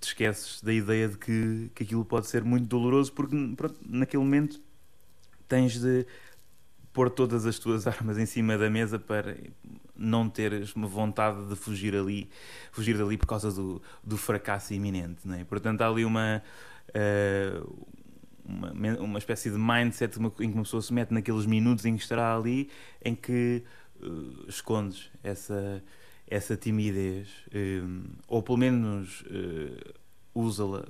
te 0.01 0.09
esqueces 0.09 0.63
da 0.63 0.73
ideia 0.73 1.09
de 1.09 1.19
que, 1.19 1.71
que 1.75 1.83
aquilo 1.83 2.05
pode 2.05 2.27
ser 2.27 2.43
muito 2.43 2.67
doloroso, 2.67 3.13
porque 3.13 3.37
pronto, 3.55 3.77
naquele 3.87 4.23
momento 4.23 4.61
tens 5.47 5.79
de 5.79 6.07
pôr 6.93 7.11
todas 7.11 7.47
as 7.47 7.59
tuas 7.59 7.87
armas 7.87 8.19
em 8.19 8.27
cima 8.27 8.59
da 8.59 8.69
mesa 8.69 8.99
para 8.99 9.37
não 9.97 10.29
teres 10.29 10.75
uma 10.75 10.87
vontade 10.87 11.45
de 11.47 11.55
fugir 11.55 11.95
ali, 11.95 12.29
fugir 12.73 12.97
dali 12.97 13.17
por 13.19 13.27
causa 13.27 13.53
do, 13.53 13.83
do 14.03 14.17
fracasso 14.17 14.73
iminente, 14.73 15.21
não 15.27 15.35
é? 15.35 15.45
Portanto, 15.45 15.83
há 15.83 15.89
ali 15.89 16.05
uma 16.05 16.43
uh, 16.89 17.87
uma, 18.45 18.73
uma 18.99 19.19
espécie 19.19 19.51
de 19.51 19.59
mindset 19.59 20.19
em 20.19 20.31
que 20.31 20.55
uma 20.55 20.63
pessoa 20.63 20.83
se 20.83 20.93
mete 20.93 21.13
naqueles 21.13 21.47
minutos 21.47 21.85
em 21.85 21.97
que 21.97 22.03
estará 22.03 22.35
ali, 22.35 22.69
em 23.05 23.15
que 23.15 23.63
uh, 24.03 24.49
escondes 24.49 25.11
essa, 25.23 25.83
essa 26.27 26.57
timidez, 26.57 27.29
um, 27.55 28.05
ou 28.27 28.43
pelo 28.43 28.59
menos 28.59 29.23
uh, 29.23 29.95
usa-la, 30.35 30.85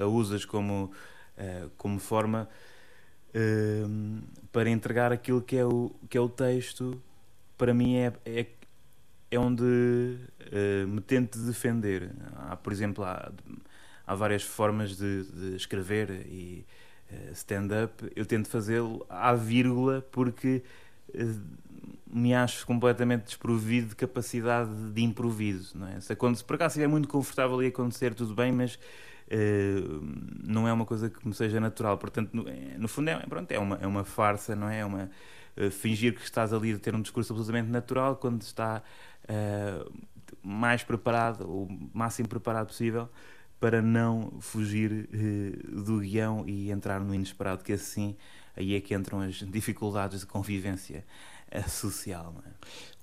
a 0.00 0.06
usas 0.06 0.44
como, 0.44 0.90
como 1.76 1.98
forma 1.98 2.48
para 4.52 4.70
entregar 4.70 5.12
aquilo 5.12 5.42
que 5.42 5.56
é 5.56 5.64
o, 5.64 5.90
que 6.08 6.16
é 6.16 6.20
o 6.20 6.28
texto, 6.28 7.00
para 7.58 7.74
mim 7.74 7.96
é, 7.96 8.12
é, 8.24 8.46
é 9.30 9.38
onde 9.38 9.64
me 10.88 11.00
tento 11.00 11.38
defender. 11.40 12.10
Há, 12.36 12.56
por 12.56 12.72
exemplo, 12.72 13.04
há, 13.04 13.32
há 14.06 14.14
várias 14.14 14.42
formas 14.42 14.96
de, 14.96 15.24
de 15.24 15.56
escrever 15.56 16.10
e 16.26 16.64
eh, 17.10 17.30
stand-up, 17.32 18.10
eu 18.16 18.24
tento 18.24 18.48
fazê-lo 18.48 19.04
à 19.08 19.34
vírgula 19.34 20.06
porque 20.10 20.62
eh, 21.12 21.34
me 22.06 22.34
acho 22.34 22.66
completamente 22.66 23.24
desprovido 23.24 23.88
de 23.88 23.96
capacidade 23.96 24.70
de 24.92 25.02
improviso. 25.02 25.76
Não 25.76 25.88
é? 25.88 26.00
Se, 26.00 26.14
quando, 26.16 26.36
se 26.36 26.44
por 26.44 26.54
acaso 26.54 26.72
estiver 26.72 26.88
muito 26.88 27.08
confortável 27.08 27.62
e 27.62 27.66
acontecer, 27.66 28.14
tudo 28.14 28.34
bem, 28.34 28.52
mas 28.52 28.74
uh, 28.74 28.78
não 30.42 30.68
é 30.68 30.72
uma 30.72 30.84
coisa 30.84 31.10
que 31.10 31.26
me 31.26 31.34
seja 31.34 31.60
natural. 31.60 31.98
Portanto, 31.98 32.30
no, 32.32 32.44
no 32.78 32.88
fundo, 32.88 33.10
é, 33.10 33.18
pronto, 33.20 33.50
é, 33.50 33.58
uma, 33.58 33.78
é 33.80 33.86
uma 33.86 34.04
farsa, 34.04 34.54
não 34.54 34.68
é? 34.68 34.80
é 34.80 34.84
uma, 34.84 35.10
uh, 35.56 35.70
fingir 35.70 36.14
que 36.14 36.22
estás 36.22 36.52
ali 36.52 36.72
a 36.72 36.78
ter 36.78 36.94
um 36.94 37.02
discurso 37.02 37.32
absolutamente 37.32 37.70
natural 37.70 38.16
quando 38.16 38.42
está 38.42 38.82
mais 40.42 40.82
preparado, 40.82 41.48
o 41.48 41.66
máximo 41.94 42.28
preparado 42.28 42.66
possível 42.66 43.08
para 43.58 43.80
não 43.80 44.34
fugir 44.38 45.08
do 45.66 46.00
guião 46.00 46.44
e 46.46 46.70
entrar 46.70 47.00
no 47.00 47.14
inesperado, 47.14 47.64
que 47.64 47.72
assim 47.72 48.14
aí 48.54 48.74
é 48.74 48.80
que 48.80 48.94
entram 48.94 49.20
as 49.20 49.36
dificuldades 49.36 50.20
de 50.20 50.26
convivência 50.26 51.04
social. 51.68 52.34
É? 52.46 52.50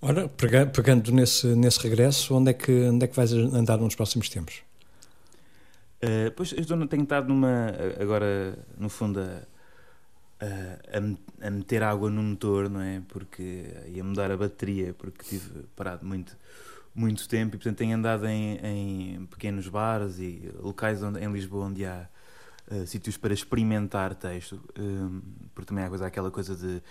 Ora, 0.02 0.30
pegando 0.30 1.12
nesse, 1.12 1.48
nesse 1.48 1.80
regresso, 1.82 2.36
onde 2.36 2.52
é, 2.52 2.54
que, 2.54 2.72
onde 2.72 3.06
é 3.06 3.08
que 3.08 3.16
vais 3.16 3.32
andar 3.34 3.78
nos 3.78 3.96
próximos 3.96 4.30
tempos? 4.30 4.62
Uh, 6.04 6.32
pois 6.36 6.52
eu 6.52 6.88
tenho 6.88 7.04
estado 7.04 7.28
numa, 7.28 7.74
agora, 8.00 8.58
no 8.78 8.90
fundo, 8.90 9.20
a, 9.20 9.42
a, 10.42 11.48
a, 11.48 11.52
meter 11.52 11.84
água 11.84 12.10
no 12.10 12.24
motor, 12.24 12.70
não 12.70 12.82
é? 12.82 13.02
Porque 13.08 13.66
ia 13.88 14.04
mudar 14.04 14.32
a 14.32 14.38
bateria, 14.38 14.94
porque 14.94 15.24
tive 15.24 15.64
parado 15.76 16.06
muito 16.06 16.36
muito 16.94 17.28
tempo 17.28 17.56
e 17.56 17.58
portanto 17.58 17.78
tenho 17.78 17.96
andado 17.96 18.28
em, 18.28 18.58
em 18.58 19.26
pequenos 19.28 19.68
bares 19.68 20.20
e 20.20 20.52
locais 20.60 21.02
onde, 21.02 21.20
em 21.20 21.32
Lisboa 21.32 21.66
onde 21.68 21.86
há 21.86 22.08
uh, 22.70 22.86
sítios 22.86 23.18
para 23.18 23.34
experimentar 23.34 24.14
texto, 24.14 24.62
um, 24.78 25.22
porque 25.56 25.70
também 25.70 25.86
há 25.86 25.90
coisa, 25.90 26.06
aquela 26.06 26.30
coisa 26.30 26.56
de 26.56 26.82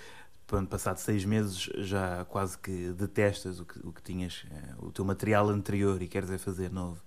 pronto, 0.46 0.68
passado 0.68 0.96
seis 0.96 1.24
meses 1.24 1.70
já 1.78 2.24
quase 2.24 2.58
que 2.58 2.92
detestas 2.92 3.60
o 3.60 3.64
que, 3.64 3.78
o 3.86 3.92
que 3.92 4.02
tinhas, 4.02 4.44
uh, 4.78 4.86
o 4.86 4.92
teu 4.92 5.04
material 5.04 5.48
anterior 5.50 6.00
e 6.00 6.08
queres 6.08 6.30
é 6.30 6.38
fazer 6.38 6.70
novo. 6.70 7.02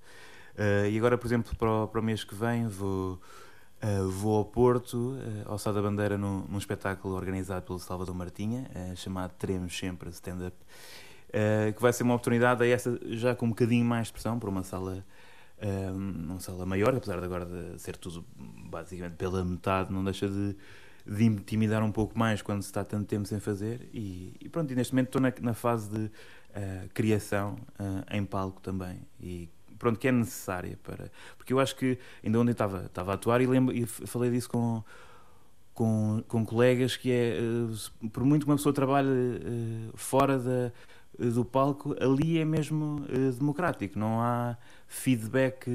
Uh, 0.56 0.88
e 0.90 0.98
agora, 0.98 1.18
por 1.18 1.28
exemplo, 1.28 1.56
para 1.56 1.72
o, 1.72 1.88
para 1.88 2.00
o 2.00 2.04
mês 2.04 2.24
que 2.24 2.36
vem 2.36 2.68
vou, 2.68 3.20
vou 4.10 4.38
ao 4.38 4.46
Porto, 4.46 5.18
ao 5.46 5.58
Sá 5.58 5.72
da 5.72 5.82
Bandeira, 5.82 6.18
num, 6.18 6.46
num 6.48 6.58
espetáculo 6.58 7.16
organizado 7.16 7.66
pelo 7.66 7.80
Salvador 7.80 8.16
Martinha, 8.16 8.70
chamado 8.96 9.34
Teremos 9.38 9.78
Sempre 9.78 10.10
Stand-Up 10.10 10.56
uh, 11.34 11.74
que 11.74 11.82
vai 11.82 11.92
ser 11.92 12.04
uma 12.04 12.14
oportunidade 12.14 12.64
a 12.64 12.68
essa 12.68 13.00
já 13.08 13.36
com 13.36 13.48
um 13.48 13.50
bocadinho 13.50 13.86
mais 13.86 14.08
de 14.08 14.14
pressão, 14.14 14.40
para 14.40 14.50
uma 14.50 14.64
sala, 14.64 15.04
uh, 15.62 15.96
uma 15.96 16.40
sala 16.40 16.66
maior, 16.66 16.96
apesar 16.96 17.20
de 17.20 17.26
agora 17.26 17.46
de 17.46 17.82
ser 17.82 17.98
tudo 17.98 18.24
basicamente 18.70 19.16
pela 19.16 19.44
metade, 19.44 19.92
não 19.92 20.04
deixa 20.04 20.28
de, 20.28 20.56
de 21.06 21.26
intimidar 21.26 21.84
um 21.84 21.92
pouco 21.92 22.18
mais 22.18 22.42
quando 22.42 22.62
se 22.62 22.68
está 22.68 22.84
tanto 22.86 23.08
tempo 23.08 23.28
sem 23.28 23.40
fazer. 23.40 23.90
E, 23.94 24.36
e 24.40 24.50
pronto, 24.50 24.72
e 24.72 24.76
neste 24.76 24.94
momento 24.94 25.08
estou 25.08 25.22
na, 25.22 25.34
na 25.42 25.54
fase 25.54 25.90
de 25.90 26.06
uh, 26.06 26.90
criação 26.94 27.58
em 28.12 28.24
palco 28.24 28.62
também. 28.62 29.02
E 29.20 29.50
pronto, 29.84 30.00
que 30.00 30.08
é 30.08 30.12
necessária 30.12 30.80
para. 30.82 31.12
Porque 31.38 31.52
eu 31.52 31.60
acho 31.60 31.76
que 31.76 32.00
ainda 32.24 32.40
ontem 32.40 32.52
estava, 32.52 32.86
estava 32.86 33.12
a 33.12 33.16
atuar 33.16 33.42
e, 33.42 33.46
lembro, 33.46 33.76
e 33.76 33.86
falei 33.86 34.32
disso 34.32 34.50
com 34.50 34.82
com, 35.74 36.24
com 36.28 36.46
colegas 36.46 36.96
que 36.96 37.12
é 37.12 37.40
por 38.12 38.24
muito 38.24 38.46
que 38.46 38.52
uma 38.52 38.58
pessoa 38.58 38.72
trabalhe 38.72 39.10
fora 39.96 40.38
da, 40.38 40.72
eh, 41.20 41.26
do 41.32 41.44
palco, 41.44 41.96
ali 42.00 42.38
é 42.38 42.46
mesmo 42.46 43.04
democrático, 43.38 43.98
não 43.98 44.22
há 44.22 44.56
feedback 44.88 45.66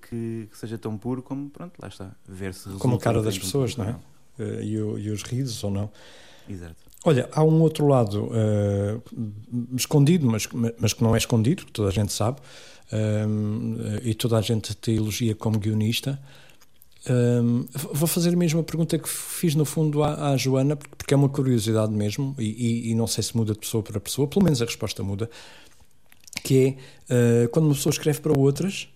que, 0.00 0.48
que, 0.50 0.56
seja 0.56 0.78
tão 0.78 0.96
puro 0.96 1.22
como, 1.22 1.50
pronto, 1.50 1.74
lá 1.78 1.88
está, 1.88 2.12
ver-se 2.26 2.70
Como 2.78 2.96
a 2.96 2.98
cara 2.98 3.22
das 3.22 3.38
pessoas, 3.38 3.76
não 3.76 3.84
é? 3.84 3.90
Uh, 3.90 4.13
e, 4.62 4.78
o, 4.78 4.98
e, 4.98 5.10
os 5.10 5.22
risos 5.22 5.62
ou 5.64 5.70
não. 5.70 5.90
Exato. 6.48 6.76
Olha, 7.04 7.28
há 7.32 7.44
um 7.44 7.60
outro 7.60 7.86
lado 7.86 8.30
escondido, 9.76 10.26
mas, 10.26 10.48
mas 10.78 10.94
que 10.94 11.02
não 11.02 11.14
é 11.14 11.18
escondido, 11.18 11.66
que 11.66 11.72
toda 11.72 11.88
a 11.88 11.92
gente 11.92 12.12
sabe, 12.14 12.38
e 14.02 14.14
toda 14.14 14.38
a 14.38 14.40
gente 14.40 14.74
te 14.74 14.92
elogia 14.92 15.34
como 15.34 15.58
guionista, 15.58 16.18
um, 17.06 17.66
vou 17.92 18.08
fazer 18.08 18.32
a 18.32 18.36
mesma 18.36 18.62
pergunta 18.62 18.98
que 18.98 19.08
fiz 19.08 19.54
no 19.54 19.66
fundo 19.66 20.02
à, 20.02 20.30
à 20.30 20.36
Joana, 20.36 20.74
porque 20.76 21.12
é 21.12 21.16
uma 21.16 21.28
curiosidade 21.28 21.92
mesmo, 21.92 22.34
e, 22.38 22.44
e, 22.44 22.90
e, 22.90 22.94
não 22.94 23.06
sei 23.06 23.22
se 23.22 23.36
muda 23.36 23.52
de 23.52 23.58
pessoa 23.58 23.82
para 23.82 24.00
pessoa, 24.00 24.26
pelo 24.26 24.42
menos 24.42 24.62
a 24.62 24.64
resposta 24.64 25.02
muda, 25.02 25.28
que 26.42 26.78
é 27.10 27.44
uh, 27.44 27.48
quando 27.50 27.66
uma 27.66 27.74
pessoa 27.74 27.90
escreve 27.90 28.20
para 28.20 28.38
outras, 28.38 28.88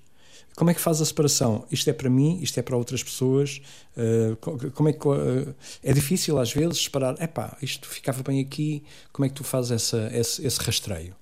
como 0.59 0.73
é 0.73 0.75
que 0.75 0.81
faz 0.81 1.01
a 1.01 1.05
separação? 1.05 1.65
Isto 1.71 1.89
é 1.89 1.93
para 1.93 2.11
mim, 2.11 2.41
isto 2.43 2.59
é 2.59 2.63
para 2.63 2.77
outras 2.77 3.01
pessoas. 3.01 3.63
Uh, 3.97 4.71
como 4.73 4.89
é 4.89 4.93
que 4.93 5.07
uh, 5.07 5.55
é 5.85 5.93
difícil 5.93 6.37
às 6.37 6.53
vezes 6.53 6.83
separar? 6.83 7.15
Epá, 7.23 7.57
isto 7.63 7.89
ficava 7.89 8.25
bem 8.25 8.41
aqui. 8.41 8.83
Como 9.13 9.25
é 9.25 9.29
que 9.29 9.37
tu 9.37 9.45
fazes 9.45 9.71
essa, 9.71 10.11
esse, 10.13 10.45
esse 10.45 10.61
rastreio? 10.61 11.15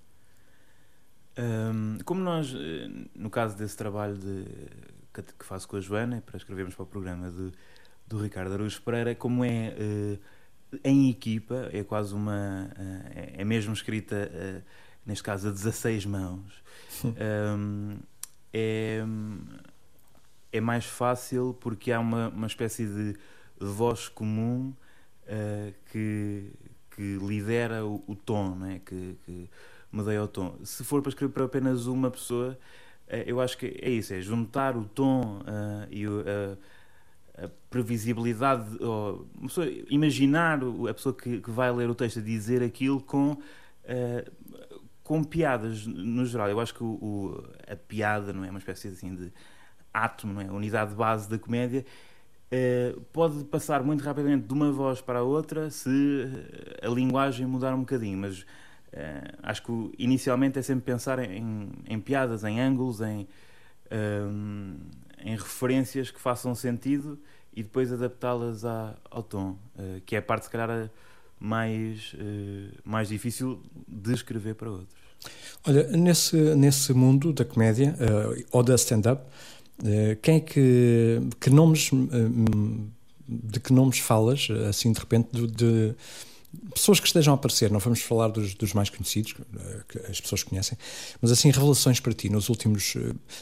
Um, 1.37 1.99
como 2.03 2.23
nós, 2.23 2.51
no 3.15 3.29
caso 3.29 3.59
desse 3.59 3.77
trabalho 3.77 4.17
de 4.17 4.47
que, 5.13 5.45
faço 5.45 5.69
com 5.69 5.77
a 5.77 5.81
Joana 5.83 6.23
para 6.25 6.39
escrevermos 6.39 6.75
para 6.75 6.85
o 6.85 6.87
programa 6.87 7.31
de, 7.31 7.53
do 8.09 8.23
Ricardo 8.23 8.55
Araújo 8.55 8.81
Pereira, 8.81 9.15
como 9.15 9.45
é 9.45 9.77
uh, 9.79 10.79
em 10.83 11.11
equipa, 11.11 11.69
é 11.75 11.85
quase 11.85 12.15
uma. 12.15 12.71
Uh, 12.75 13.35
é 13.37 13.45
mesmo 13.45 13.75
escrita, 13.75 14.65
neste 15.05 15.23
caso, 15.23 15.49
a 15.49 15.51
16 15.51 16.07
mãos. 16.07 16.65
um, 17.05 17.99
é, 18.57 19.05
é 20.53 20.61
mais 20.61 20.87
fácil 20.87 21.57
porque 21.61 21.93
há 21.93 22.01
uma, 22.01 22.29
uma 22.29 22.47
espécie 22.47 22.87
de 22.87 23.17
voz 23.59 24.09
comum 24.09 24.73
que, 25.91 26.53
que 26.91 27.19
lidera 27.21 27.85
o, 27.85 28.03
o 28.07 28.15
tom, 28.15 28.55
né? 28.55 28.81
que, 28.85 29.17
que 29.25 29.51
medeia 29.91 30.23
o 30.23 30.29
tom. 30.29 30.57
Se 30.63 30.85
for 30.85 31.03
para 31.03 31.11
escrever 31.11 31.33
para 31.33 31.45
apenas 31.45 31.87
uma 31.87 32.11
pessoa 32.11 32.57
eh, 33.09 33.25
eu 33.27 33.41
acho 33.41 33.57
que 33.57 33.79
é 33.81 33.91
isso, 33.91 34.13
é 34.15 34.21
juntar 34.21 34.77
o 34.77 34.85
tom 34.85 35.39
uh, 35.41 35.87
e 35.91 36.07
o, 36.07 36.21
uh, 36.21 36.59
a 37.39 37.49
previsibilidade, 37.71 38.83
ou, 38.83 39.27
imaginar 39.89 40.61
a 40.89 40.95
pessoa 40.95 41.15
que, 41.15 41.41
que, 41.41 41.51
vai 41.51 41.71
ler 41.73 41.89
o 41.89 41.95
texto 41.95 42.19
a 42.19 42.23
dizer 42.23 42.63
aquilo 42.63 43.01
com, 43.01 43.33
uh, 43.33 43.39
com 45.07 45.23
piadas 45.23 45.87
no 45.87 46.25
geral. 46.25 46.49
Eu 46.49 46.61
acho 46.61 46.75
que 46.75 46.83
o, 46.83 46.87
o, 46.87 47.45
a 47.71 47.77
piada 47.77 48.33
não 48.33 48.45
é 48.45 48.51
uma 48.51 48.59
espécie 48.59 48.89
assim 48.89 49.15
de 49.15 49.33
átomo, 49.95 50.35
não 50.35 50.41
é? 50.41 50.51
unidade 50.51 50.95
base 50.95 51.29
da 51.29 51.39
comédia. 51.39 51.85
pode 53.13 53.45
passar 53.45 53.83
muito 53.83 54.03
rapidamente 54.03 54.47
de 54.47 54.53
uma 54.53 54.71
voz 54.71 55.01
para 55.01 55.21
a 55.21 55.23
outra 55.23 55.71
se 55.71 55.91
a 56.83 56.89
linguagem 56.89 57.47
mudar 57.47 57.75
um 57.75 57.81
bocadinho, 57.81 58.19
mas 58.19 58.45
Uh, 58.97 59.37
acho 59.43 59.63
que 59.63 59.93
inicialmente 59.99 60.59
é 60.59 60.63
sempre 60.63 60.87
pensar 60.87 61.19
em, 61.19 61.69
em 61.87 62.01
piadas, 62.01 62.45
em 62.45 62.59
ângulos, 62.59 63.03
em, 63.03 63.29
um, 63.93 64.77
em 65.19 65.37
referências 65.37 66.11
que 66.11 66.19
façam 66.19 66.55
sentido 66.55 67.19
e 67.53 67.63
depois 67.63 67.93
adaptá-las 67.93 68.65
ao 68.65 69.23
tom, 69.23 69.59
uh, 69.75 70.01
que 70.07 70.17
é 70.17 70.19
a 70.19 70.23
parte, 70.23 70.45
se 70.45 70.51
calhar, 70.51 70.91
mais, 71.39 72.15
uh, 72.15 72.81
mais 72.85 73.09
difícil 73.09 73.63
de 73.87 74.13
escrever 74.13 74.55
para 74.55 74.71
outros. 74.71 74.97
Olha, 75.67 75.85
nesse, 75.89 76.37
nesse 76.55 76.93
mundo 76.93 77.33
da 77.33 77.45
comédia 77.45 77.97
ou 78.53 78.63
da 78.63 78.75
stand-up, 78.77 79.23
quem 80.23 80.37
é 80.37 80.41
que, 80.41 81.21
que 81.41 81.51
nomes, 81.51 81.91
de 83.27 83.59
que 83.59 83.73
nomes 83.73 83.99
falas, 83.99 84.49
assim 84.69 84.93
de 84.93 85.01
repente, 85.01 85.29
de, 85.33 85.47
de 85.49 85.95
pessoas 86.73 87.01
que 87.01 87.07
estejam 87.07 87.35
a 87.35 87.37
aparecer, 87.37 87.71
não 87.71 87.81
vamos 87.81 88.01
falar 88.01 88.29
dos, 88.29 88.55
dos, 88.55 88.73
mais 88.73 88.89
conhecidos, 88.91 89.35
que 89.89 89.99
as 90.09 90.21
pessoas 90.21 90.43
conhecem, 90.43 90.79
mas 91.21 91.31
assim, 91.31 91.51
revelações 91.51 92.01
para 92.01 92.13
ti 92.13 92.29
nos 92.31 92.49
últimos. 92.49 92.95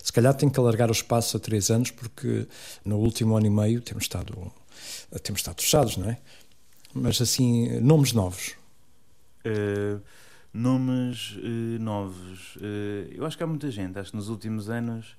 Se 0.03 0.13
calhar 0.13 0.35
tenho 0.35 0.51
que 0.51 0.59
alargar 0.59 0.89
o 0.89 0.93
espaço 0.93 1.37
a 1.37 1.41
três 1.41 1.71
anos, 1.71 1.91
porque 1.91 2.47
no 2.85 2.99
último 2.99 3.37
ano 3.37 3.47
e 3.47 3.51
meio 3.51 3.81
temos 3.81 4.05
estado, 4.05 4.51
temos 5.23 5.41
estado 5.41 5.61
fechados, 5.61 5.97
não 5.97 6.09
é? 6.09 6.19
Mas 6.93 7.21
assim, 7.21 7.81
nomes 7.81 8.13
novos. 8.13 8.53
Uh, 9.45 10.01
nomes 10.55 11.33
uh, 11.33 11.83
novos. 11.83 12.55
Uh, 12.57 13.13
eu 13.13 13.27
acho 13.27 13.37
que 13.37 13.43
há 13.43 13.47
muita 13.47 13.71
gente, 13.73 13.99
acho 13.99 14.13
que 14.13 14.17
nos 14.17 14.29
últimos 14.29 14.71
anos 14.71 15.17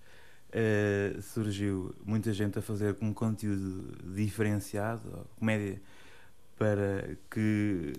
uh, 0.49 1.21
surgiu 1.21 1.93
muita 2.05 2.31
gente 2.31 2.57
a 2.57 2.61
fazer 2.61 2.95
um 3.01 3.13
conteúdo 3.13 3.97
diferenciado, 4.15 5.27
comédia 5.37 5.81
para 6.57 7.17
que 7.29 7.91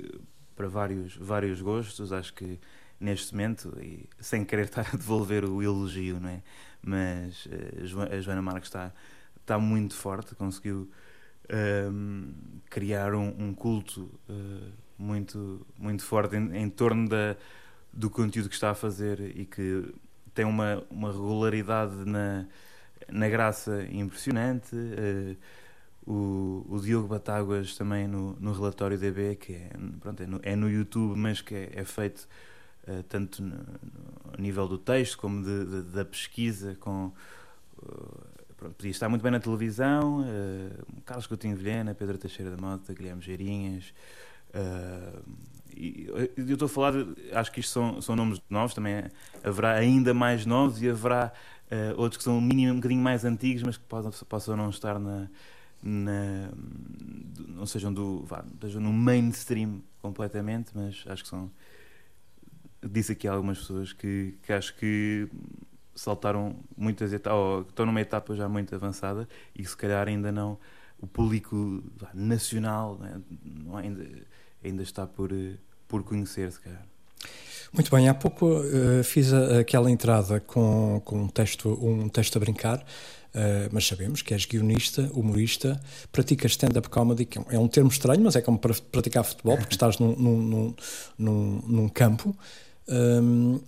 para 0.56 0.66
vários, 0.66 1.14
vários 1.16 1.60
gostos, 1.60 2.10
acho 2.10 2.32
que 2.32 2.58
neste 2.98 3.34
momento, 3.34 3.76
e 3.78 4.08
sem 4.18 4.42
querer 4.42 4.64
estar 4.72 4.88
a 4.88 4.96
devolver 4.96 5.44
o 5.44 5.62
elogio, 5.62 6.18
não 6.18 6.30
é? 6.30 6.42
Mas 6.80 7.46
a 8.10 8.20
Joana 8.20 8.40
Marques 8.40 8.68
está, 8.68 8.90
está 9.38 9.58
muito 9.58 9.94
forte, 9.94 10.34
conseguiu 10.34 10.90
um, 11.92 12.32
criar 12.70 13.14
um, 13.14 13.28
um 13.38 13.52
culto 13.52 14.10
uh, 14.30 14.72
muito, 14.98 15.66
muito 15.78 16.02
forte 16.02 16.36
em, 16.36 16.56
em 16.56 16.70
torno 16.70 17.08
da, 17.08 17.36
do 17.92 18.10
conteúdo 18.10 18.48
que 18.48 18.54
está 18.54 18.70
a 18.70 18.74
fazer 18.74 19.20
e 19.36 19.44
que 19.44 19.94
tem 20.34 20.44
uma, 20.44 20.84
uma 20.90 21.10
regularidade 21.10 22.04
na, 22.04 22.46
na 23.08 23.28
graça 23.28 23.86
impressionante. 23.90 24.74
Uh, 24.74 25.36
o, 26.06 26.64
o 26.68 26.80
Diogo 26.80 27.08
Batáguas 27.08 27.74
também 27.74 28.06
no, 28.06 28.36
no 28.38 28.52
relatório 28.52 28.96
DB, 28.96 29.34
que 29.34 29.54
é, 29.54 29.70
pronto, 30.00 30.22
é, 30.22 30.26
no, 30.26 30.40
é 30.42 30.54
no 30.54 30.70
YouTube, 30.70 31.18
mas 31.18 31.40
que 31.40 31.54
é, 31.54 31.70
é 31.74 31.84
feito 31.84 32.28
uh, 32.86 33.02
tanto 33.08 33.42
no, 33.42 33.56
no, 33.56 34.38
nível 34.38 34.68
do 34.68 34.78
texto 34.78 35.18
como 35.18 35.42
de, 35.42 35.64
de, 35.64 35.82
da 35.90 36.04
pesquisa, 36.04 36.76
com 36.78 37.06
uh, 37.78 38.24
pronto, 38.56 38.74
podia 38.76 38.92
estar 38.92 39.08
muito 39.08 39.22
bem 39.22 39.32
na 39.32 39.40
televisão, 39.40 40.20
uh, 40.20 41.02
Carlos 41.04 41.26
Coutinho 41.26 41.56
Vilhena, 41.56 41.92
Pedro 41.92 42.16
Teixeira 42.16 42.52
da 42.52 42.56
Mota, 42.56 42.94
Guilherme 42.94 43.20
Geirinhas. 43.20 43.92
Uh, 44.54 45.22
e, 45.76 46.06
eu 46.36 46.54
estou 46.54 46.66
a 46.66 46.68
falar, 46.68 46.94
acho 47.32 47.52
que 47.52 47.60
isto 47.60 47.72
são, 47.72 48.00
são 48.00 48.16
nomes 48.16 48.40
novos, 48.48 48.74
também 48.74 49.04
haverá 49.44 49.74
ainda 49.74 50.14
mais 50.14 50.46
novos 50.46 50.80
e 50.80 50.88
haverá 50.88 51.32
uh, 51.70 52.00
outros 52.00 52.16
que 52.16 52.24
são 52.24 52.38
um, 52.38 52.40
mínimo, 52.40 52.72
um 52.72 52.76
bocadinho 52.76 53.02
mais 53.02 53.24
antigos, 53.24 53.62
mas 53.62 53.76
que 53.76 53.84
possam, 53.84 54.10
possam 54.26 54.56
não 54.56 54.70
estar 54.70 54.98
na, 54.98 55.28
na 55.82 56.50
não 57.48 57.66
sejam 57.66 57.92
do 57.92 58.24
vá, 58.24 58.44
estejam 58.54 58.80
no 58.80 58.92
mainstream 58.92 59.82
completamente, 60.00 60.70
mas 60.74 61.04
acho 61.06 61.22
que 61.22 61.28
são 61.28 61.50
disse 62.82 63.12
aqui 63.12 63.26
algumas 63.26 63.58
pessoas 63.58 63.92
que, 63.92 64.38
que 64.42 64.52
acho 64.52 64.74
que 64.76 65.28
saltaram 65.94 66.56
muitas 66.76 67.12
etapas, 67.12 67.38
ou 67.38 67.60
estão 67.62 67.86
numa 67.86 68.00
etapa 68.00 68.34
já 68.34 68.48
muito 68.48 68.74
avançada 68.74 69.28
e 69.54 69.62
que 69.62 69.68
se 69.68 69.76
calhar 69.76 70.06
ainda 70.06 70.30
não, 70.30 70.58
o 70.98 71.06
público 71.06 71.82
nacional 72.14 72.98
né, 72.98 73.20
não, 73.44 73.76
ainda, 73.76 74.06
ainda 74.64 74.82
está 74.82 75.06
por, 75.06 75.30
por 75.86 76.02
conhecer, 76.02 76.50
se 76.52 76.60
calhar. 76.60 76.84
Muito 77.72 77.90
bem, 77.90 78.08
há 78.08 78.14
pouco 78.14 78.46
uh, 78.46 79.04
fiz 79.04 79.32
a, 79.32 79.60
aquela 79.60 79.90
entrada 79.90 80.40
com, 80.40 81.00
com 81.04 81.22
um, 81.22 81.28
texto, 81.28 81.68
um 81.82 82.08
texto 82.08 82.36
a 82.36 82.40
brincar, 82.40 82.78
uh, 82.78 83.68
mas 83.72 83.86
sabemos 83.86 84.22
que 84.22 84.32
és 84.32 84.46
guionista, 84.46 85.10
humorista, 85.12 85.80
praticas 86.10 86.52
stand-up 86.52 86.88
comedy, 86.88 87.26
que 87.26 87.38
é 87.38 87.58
um 87.58 87.66
é 87.66 87.68
termo 87.68 87.90
estranho, 87.90 88.22
mas 88.22 88.36
é 88.36 88.40
como 88.40 88.58
para 88.58 88.74
praticar 88.90 89.24
futebol, 89.24 89.56
porque 89.58 89.74
estás 89.74 89.98
num, 89.98 90.14
num, 90.16 90.74
num, 91.18 91.62
num 91.66 91.88
campo. 91.88 92.36
Um, 92.88 93.60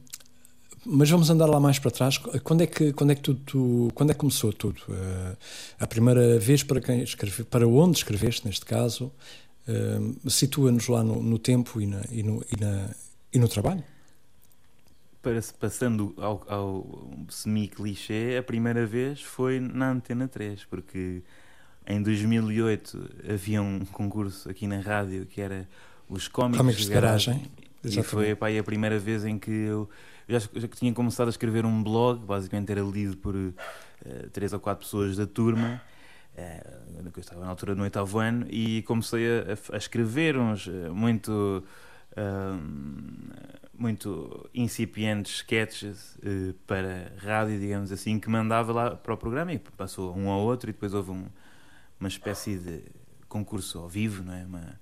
mas 0.91 1.11
vamos 1.11 1.29
andar 1.29 1.47
lá 1.47 1.61
mais 1.61 1.79
para 1.79 1.91
trás. 1.91 2.17
Quando 2.17 2.63
é 2.63 2.67
que, 2.67 2.95
quando 2.95 3.11
é 3.11 3.15
que 3.15 3.21
tu, 3.21 3.35
tu 3.35 3.89
quando 3.95 4.11
é 4.11 4.15
que 4.15 4.21
começou 4.21 4.53
tudo? 4.53 4.81
Uh, 4.89 5.37
a 5.79 5.87
primeira 5.87 6.39
vez 6.39 6.63
para 6.63 6.81
quem 6.81 7.03
escreve, 7.03 7.45
para 7.45 7.69
onde 7.69 7.99
escreveste 7.99 8.47
neste 8.47 8.65
caso? 8.65 9.13
Uh, 9.69 10.31
Situa-nos 10.31 10.89
lá 10.89 11.05
no, 11.05 11.23
no, 11.23 11.39
tempo 11.39 11.79
e, 11.79 11.87
na, 11.87 12.01
e, 12.11 12.23
no, 12.23 12.43
e, 12.51 12.59
na, 12.59 12.91
e 13.35 13.39
no 13.39 13.47
trabalho. 13.47 13.85
Para, 15.21 15.39
passando 15.61 16.15
ao, 16.17 16.43
ao 16.49 17.11
semi-clichê, 17.29 18.39
a 18.39 18.43
primeira 18.43 18.87
vez 18.87 19.21
foi 19.21 19.61
na 19.61 19.91
Antena 19.91 20.27
3, 20.27 20.65
porque 20.65 21.23
em 21.87 22.01
2008 22.03 23.11
havia 23.31 23.61
um 23.61 23.85
concurso 23.85 24.49
aqui 24.49 24.67
na 24.67 24.81
rádio 24.81 25.27
que 25.27 25.39
era 25.39 25.69
os 26.09 26.29
cómicos, 26.29 26.77
de 26.77 26.89
garagem. 26.89 27.35
garagem. 27.35 28.01
E 28.01 28.03
foi 28.03 28.35
pá, 28.35 28.49
a 28.49 28.63
primeira 28.63 28.99
vez 28.99 29.25
em 29.27 29.39
que 29.39 29.51
eu 29.51 29.89
já, 30.29 30.39
já 30.39 30.69
tinha 30.69 30.93
começado 30.93 31.29
a 31.29 31.31
escrever 31.31 31.65
um 31.65 31.83
blog, 31.83 32.25
basicamente 32.25 32.71
era 32.71 32.83
lido 32.83 33.17
por 33.17 33.35
uh, 33.35 33.55
três 34.33 34.53
ou 34.53 34.61
quatro 34.61 34.85
pessoas 34.85 35.17
da 35.17 35.27
turma, 35.27 35.81
uh, 36.37 37.11
eu 37.17 37.21
estava 37.21 37.41
na 37.41 37.49
altura 37.49 37.75
do 37.75 37.83
oitavo 37.83 38.19
ano, 38.19 38.47
e 38.51 38.83
comecei 38.83 39.27
a, 39.41 39.75
a 39.75 39.77
escrever 39.77 40.37
uns 40.37 40.67
uh, 40.67 40.95
muito. 40.95 41.65
Uh, 42.13 43.59
muito 43.79 44.51
incipientes 44.53 45.37
sketches 45.37 46.17
uh, 46.17 46.53
para 46.67 47.13
rádio, 47.19 47.61
digamos 47.61 47.93
assim, 47.93 48.19
que 48.19 48.29
mandava 48.29 48.73
lá 48.73 48.97
para 48.97 49.15
o 49.15 49.17
programa 49.17 49.53
e 49.53 49.59
passou 49.59 50.15
um 50.17 50.29
ao 50.29 50.41
outro 50.41 50.69
e 50.69 50.73
depois 50.73 50.93
houve 50.93 51.13
um, 51.13 51.27
uma 52.01 52.09
espécie 52.09 52.59
de 52.59 52.83
concurso 53.29 53.79
ao 53.79 53.89
vivo, 53.89 54.25
não 54.25 54.35
é? 54.35 54.45
Uma, 54.45 54.81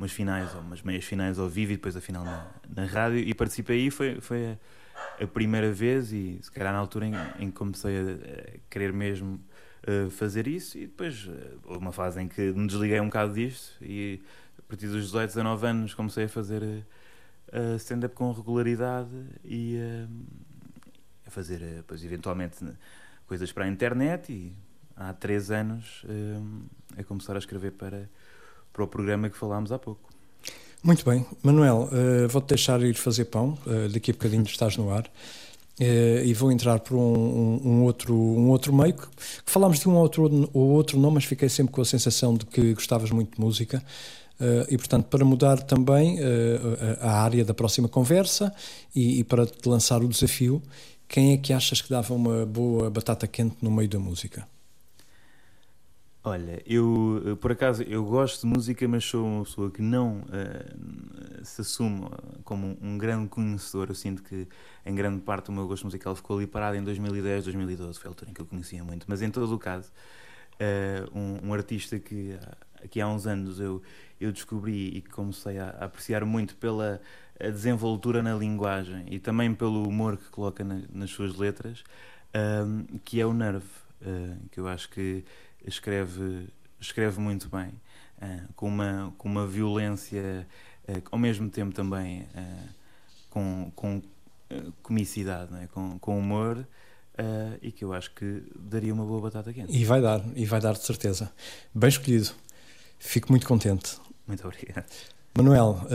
umas 0.00 0.12
finais 0.12 0.54
ou 0.54 0.62
umas 0.62 0.80
meias 0.80 1.04
finais 1.04 1.38
ao 1.38 1.46
vivo 1.46 1.72
e 1.72 1.76
depois 1.76 1.94
a 1.94 2.00
final 2.00 2.24
na, 2.24 2.46
na 2.74 2.86
rádio. 2.86 3.18
E 3.18 3.34
participei 3.34 3.82
aí 3.82 3.90
foi, 3.90 4.18
foi 4.18 4.46
a, 4.46 5.24
a, 5.24 5.26
primeira 5.26 5.70
vez 5.70 6.10
e 6.10 6.38
se 6.40 6.50
calhar 6.50 6.72
na 6.72 6.78
altura 6.78 7.06
em, 7.06 7.14
em 7.38 7.50
que 7.50 7.52
comecei 7.52 7.98
a, 7.98 8.02
a 8.02 8.58
querer 8.70 8.94
mesmo 8.94 9.38
uh, 9.86 10.08
fazer 10.10 10.48
isso. 10.48 10.78
E 10.78 10.86
depois 10.86 11.26
uh, 11.26 11.60
houve 11.64 11.80
uma 11.80 11.92
fase 11.92 12.18
em 12.18 12.28
que 12.28 12.40
me 12.40 12.66
desliguei 12.66 12.98
um 12.98 13.06
bocado 13.06 13.34
disto 13.34 13.76
e 13.82 14.22
a 14.58 14.62
partir 14.62 14.86
dos 14.86 15.04
18, 15.04 15.28
19 15.28 15.66
anos 15.66 15.92
comecei 15.92 16.24
a 16.24 16.28
fazer 16.28 16.62
uh, 16.62 17.76
stand-up 17.76 18.14
com 18.14 18.32
regularidade 18.32 19.10
e 19.44 19.76
a 21.26 21.30
fazer 21.30 21.58
depois 21.58 22.02
eventualmente 22.02 22.64
coisas 23.26 23.52
para 23.52 23.66
a 23.66 23.68
internet. 23.68 24.32
E 24.32 24.56
há 24.96 25.12
três 25.12 25.50
anos 25.50 26.06
a 26.96 27.04
começar 27.04 27.36
a 27.36 27.38
escrever 27.38 27.72
para 27.72 28.08
para 28.80 28.84
o 28.84 28.88
programa 28.88 29.28
que 29.28 29.36
falámos 29.36 29.70
há 29.72 29.78
pouco. 29.78 30.08
Muito 30.82 31.04
bem. 31.04 31.26
Manuel, 31.42 31.90
uh, 31.92 32.28
vou-te 32.28 32.48
deixar 32.48 32.80
ir 32.82 32.94
fazer 32.94 33.26
pão, 33.26 33.58
uh, 33.66 33.88
daqui 33.90 34.10
a 34.10 34.14
bocadinho 34.14 34.42
estás 34.44 34.76
no 34.76 34.90
ar. 34.90 35.04
Uh, 35.78 36.24
e 36.24 36.32
vou 36.34 36.50
entrar 36.50 36.80
por 36.80 36.96
um, 36.96 37.00
um, 37.00 37.60
um, 37.64 37.82
outro, 37.84 38.14
um 38.14 38.48
outro 38.48 38.72
meio 38.72 38.94
que, 38.94 39.06
que 39.06 39.50
falámos 39.50 39.78
de 39.78 39.88
um 39.88 39.96
outro, 39.96 40.50
ou 40.52 40.68
outro 40.70 40.98
nome, 40.98 41.16
mas 41.16 41.24
fiquei 41.24 41.48
sempre 41.48 41.72
com 41.72 41.80
a 41.80 41.84
sensação 41.84 42.34
de 42.34 42.46
que 42.46 42.74
gostavas 42.74 43.10
muito 43.10 43.34
de 43.34 43.40
música. 43.40 43.82
Uh, 44.40 44.64
e, 44.70 44.78
portanto, 44.78 45.04
para 45.06 45.22
mudar 45.22 45.62
também 45.62 46.18
uh, 46.18 46.98
a 47.00 47.22
área 47.22 47.44
da 47.44 47.52
próxima 47.52 47.88
conversa 47.88 48.52
e, 48.94 49.20
e, 49.20 49.24
para 49.24 49.44
te 49.44 49.68
lançar 49.68 50.02
o 50.02 50.08
desafio, 50.08 50.62
quem 51.06 51.34
é 51.34 51.36
que 51.36 51.52
achas 51.52 51.82
que 51.82 51.90
dava 51.90 52.14
uma 52.14 52.46
boa 52.46 52.88
batata 52.88 53.26
quente 53.26 53.56
no 53.60 53.70
meio 53.70 53.88
da 53.88 53.98
música? 53.98 54.46
Olha, 56.22 56.62
eu 56.66 57.22
eh, 57.28 57.34
por 57.34 57.50
acaso 57.50 57.82
eu 57.82 58.04
gosto 58.04 58.42
de 58.42 58.46
música, 58.46 58.86
mas 58.86 59.04
sou 59.04 59.26
uma 59.26 59.42
pessoa 59.42 59.70
que 59.70 59.80
não 59.80 60.18
uh, 60.18 61.42
se 61.42 61.62
assume 61.62 62.06
como 62.44 62.76
um 62.82 62.98
grande 62.98 63.26
conhecedor. 63.30 63.88
Eu 63.88 63.94
sinto 63.94 64.22
que 64.22 64.46
em 64.84 64.94
grande 64.94 65.22
parte 65.22 65.48
o 65.48 65.52
meu 65.52 65.66
gosto 65.66 65.84
musical 65.84 66.14
ficou 66.14 66.36
ali 66.36 66.46
parado 66.46 66.76
em 66.76 66.84
2010, 66.84 67.44
2012, 67.44 67.98
foi 67.98 68.08
a 68.08 68.10
altura 68.10 68.30
em 68.30 68.34
que 68.34 68.40
eu 68.42 68.44
conhecia 68.44 68.84
muito. 68.84 69.06
Mas 69.08 69.22
em 69.22 69.30
todo 69.30 69.54
o 69.54 69.58
caso, 69.58 69.90
uh, 70.60 71.18
um, 71.18 71.48
um, 71.48 71.54
artista 71.54 71.98
que, 71.98 72.38
que 72.90 73.00
há 73.00 73.08
uns 73.08 73.26
anos 73.26 73.58
eu, 73.58 73.80
eu 74.20 74.30
descobri 74.30 74.88
e 74.88 75.00
que 75.00 75.08
comecei 75.08 75.58
a, 75.58 75.70
a 75.70 75.84
apreciar 75.86 76.22
muito 76.26 76.54
pela 76.56 77.00
desenvoltura 77.40 78.22
na 78.22 78.34
linguagem 78.34 79.06
e 79.08 79.18
também 79.18 79.54
pelo 79.54 79.88
humor 79.88 80.18
que 80.18 80.28
coloca 80.28 80.62
na, 80.62 80.82
nas 80.92 81.08
suas 81.08 81.36
letras, 81.36 81.82
uh, 82.34 83.00
que 83.06 83.18
é 83.18 83.24
o 83.24 83.32
Nerve, 83.32 83.64
que 84.50 84.58
eu 84.58 84.66
acho 84.66 84.88
que 84.88 85.22
escreve, 85.66 86.48
escreve 86.80 87.20
muito 87.20 87.48
bem, 87.48 87.68
uh, 88.20 88.52
com, 88.54 88.68
uma, 88.68 89.12
com 89.18 89.28
uma 89.28 89.46
violência, 89.46 90.46
uh, 90.88 91.02
ao 91.10 91.18
mesmo 91.18 91.48
tempo 91.48 91.74
também 91.74 92.22
uh, 92.22 92.68
com, 93.28 93.72
com 93.74 94.02
comicidade, 94.82 95.54
é? 95.62 95.68
com, 95.68 95.98
com 96.00 96.18
humor. 96.18 96.66
e 97.62 97.70
que 97.70 97.84
eu 97.84 97.92
acho 97.92 98.10
que 98.14 98.42
daria 98.58 98.92
uma 98.92 99.04
boa 99.04 99.20
batata 99.20 99.52
quente. 99.52 99.76
E 99.76 99.84
vai 99.84 100.00
dar, 100.00 100.20
e 100.34 100.44
vai 100.44 100.60
dar 100.60 100.72
de 100.72 100.84
certeza. 100.84 101.32
Bem 101.72 101.88
escolhido. 101.88 102.30
Fico 102.98 103.30
muito 103.30 103.46
contente. 103.46 103.96
Muito 104.26 104.44
obrigado. 104.44 104.90
Manuel, 105.36 105.86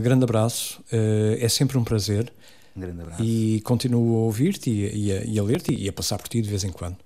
grande 0.00 0.22
abraço. 0.22 0.80
é 0.92 1.48
sempre 1.48 1.76
um 1.76 1.82
prazer. 1.82 2.32
Um 2.76 2.80
grande 2.80 3.00
abraço. 3.02 3.24
E 3.24 3.60
continuo 3.62 4.16
a 4.16 4.20
ouvir-te 4.20 4.70
e, 4.70 5.06
e, 5.06 5.12
a, 5.12 5.24
e 5.24 5.38
a 5.38 5.42
ler-te 5.42 5.74
e 5.74 5.88
a 5.88 5.92
passar 5.92 6.16
por 6.18 6.28
ti 6.28 6.40
de 6.40 6.48
vez 6.48 6.62
em 6.62 6.70
quando. 6.70 6.98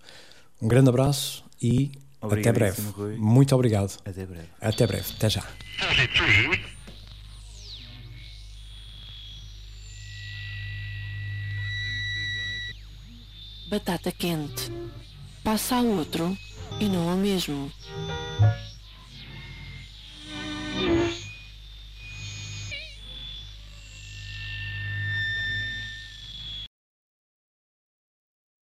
Um 0.60 0.68
grande 0.68 0.90
abraço 0.90 1.42
e 1.62 1.92
até 2.20 2.52
breve. 2.52 2.82
Rui. 2.90 3.16
Muito 3.16 3.54
obrigado. 3.54 3.96
Até 4.04 4.26
breve. 4.26 4.48
Até 4.60 4.86
breve. 4.86 5.12
Até 5.16 5.30
já. 5.30 5.44
Batata 13.68 14.10
quente. 14.12 14.72
Passa 15.44 15.76
a 15.76 15.82
outro 15.82 16.36
e 16.80 16.88
não 16.88 17.08
ao 17.10 17.16
mesmo. 17.16 17.70